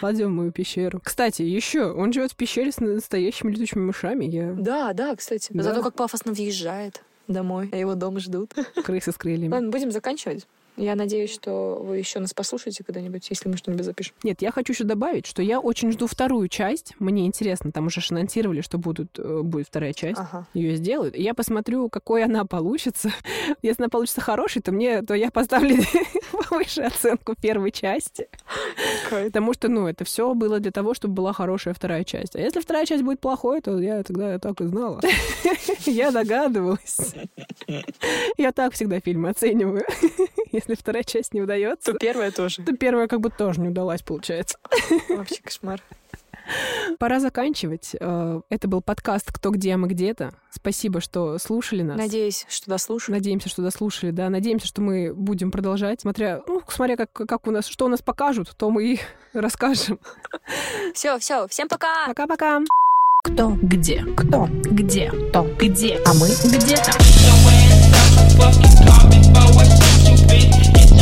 Пойдем 0.00 0.28
в 0.28 0.30
мою 0.30 0.52
пещеру. 0.52 1.00
Кстати, 1.02 1.42
еще 1.42 1.92
он 1.92 2.12
живет 2.12 2.32
в 2.32 2.36
пещере 2.36 2.72
с 2.72 2.78
настоящими 2.78 3.52
летучими 3.52 3.82
мышами. 3.82 4.24
Я 4.24 4.52
Да, 4.52 4.92
да, 4.92 5.14
кстати. 5.16 5.48
Да. 5.52 5.62
Зато 5.62 5.82
как 5.82 5.94
пафосно 5.94 6.32
въезжает 6.32 7.02
домой, 7.28 7.68
а 7.72 7.76
его 7.76 7.94
дома 7.94 8.20
ждут. 8.20 8.54
крысы 8.84 9.12
с 9.12 9.16
крыльями. 9.16 9.52
Ладно, 9.52 9.70
будем 9.70 9.90
заканчивать. 9.90 10.46
Я 10.76 10.94
надеюсь, 10.94 11.32
что 11.32 11.80
вы 11.82 11.98
еще 11.98 12.18
нас 12.18 12.32
послушаете 12.32 12.82
когда-нибудь, 12.84 13.26
если 13.28 13.48
мы 13.48 13.56
что-нибудь 13.56 13.84
запишем. 13.84 14.14
Нет, 14.22 14.40
я 14.40 14.50
хочу 14.50 14.72
еще 14.72 14.84
добавить, 14.84 15.26
что 15.26 15.42
я 15.42 15.60
очень 15.60 15.92
жду 15.92 16.06
вторую 16.06 16.48
часть. 16.48 16.94
Мне 16.98 17.26
интересно, 17.26 17.72
там 17.72 17.86
уже 17.86 18.00
анонсировали, 18.10 18.62
что 18.62 18.78
будут, 18.78 19.18
э, 19.18 19.40
будет 19.42 19.66
вторая 19.66 19.92
часть. 19.92 20.18
Ага. 20.18 20.46
Ее 20.54 20.76
сделают. 20.76 21.14
И 21.14 21.22
я 21.22 21.34
посмотрю, 21.34 21.88
какой 21.88 22.24
она 22.24 22.44
получится. 22.46 23.12
Если 23.62 23.82
она 23.82 23.90
получится 23.90 24.20
хорошей, 24.20 24.62
то 24.62 24.72
мне, 24.72 25.02
то 25.02 25.14
я 25.14 25.30
поставлю 25.30 25.76
повыше 26.32 26.82
оценку 26.82 27.34
первой 27.40 27.70
части. 27.70 28.28
Потому 29.10 29.52
что, 29.52 29.68
ну, 29.68 29.86
это 29.86 30.04
все 30.04 30.32
было 30.34 30.58
для 30.58 30.72
того, 30.72 30.94
чтобы 30.94 31.14
была 31.14 31.32
хорошая 31.32 31.74
вторая 31.74 32.04
часть. 32.04 32.34
А 32.34 32.40
если 32.40 32.60
вторая 32.60 32.86
часть 32.86 33.02
будет 33.02 33.20
плохой, 33.20 33.60
то 33.60 33.78
я 33.78 34.02
тогда 34.02 34.38
так 34.38 34.60
и 34.60 34.66
знала. 34.66 35.00
Я 35.86 36.10
догадывалась. 36.10 37.14
Я 38.36 38.52
так 38.52 38.72
всегда 38.72 39.00
фильмы 39.00 39.30
оцениваю. 39.30 39.84
Если 40.52 40.74
вторая 40.74 41.02
часть 41.04 41.34
не 41.34 41.40
удается, 41.42 41.92
То 41.92 41.98
первое 41.98 42.30
тоже. 42.30 42.62
то 42.62 42.76
первая 42.76 43.08
как 43.08 43.20
бы 43.20 43.30
тоже 43.30 43.60
не 43.60 43.68
удалась, 43.68 44.02
получается. 44.02 44.58
Вообще 45.08 45.40
кошмар. 45.42 45.80
Пора 46.98 47.20
заканчивать. 47.20 47.94
Э, 48.00 48.40
Это 48.50 48.66
был 48.68 48.82
подкаст 48.82 49.30
«Кто 49.32 49.50
где, 49.50 49.74
а 49.74 49.78
мы 49.78 49.86
где-то». 49.88 50.34
Спасибо, 50.50 51.00
что 51.00 51.38
слушали 51.38 51.82
нас. 51.82 51.96
Надеюсь, 51.96 52.44
что 52.48 52.68
дослушали. 52.68 53.14
Надеемся, 53.16 53.48
что 53.48 53.62
дослушали, 53.62 54.10
да. 54.10 54.28
Надеемся, 54.28 54.66
что 54.66 54.82
мы 54.82 55.14
будем 55.14 55.50
продолжать. 55.52 56.00
Смотря, 56.00 56.42
ну, 56.46 56.60
смотря 56.68 56.96
как, 56.96 57.12
как 57.12 57.46
у 57.46 57.50
нас, 57.52 57.66
что 57.66 57.84
у 57.84 57.88
нас 57.88 58.02
покажут, 58.02 58.54
то 58.58 58.70
мы 58.70 58.84
и 58.94 59.00
расскажем. 59.32 60.00
Все, 60.94 61.18
все, 61.18 61.46
всем 61.48 61.68
пока! 61.68 62.06
Пока-пока. 62.08 62.60
Кто? 63.24 63.56
Где? 63.62 64.04
Кто? 64.16 64.48
Где? 64.50 65.12
То? 65.32 65.46
Где? 65.58 66.00
А 66.04 66.12
мы 66.14 66.26
где-то. 66.28 66.90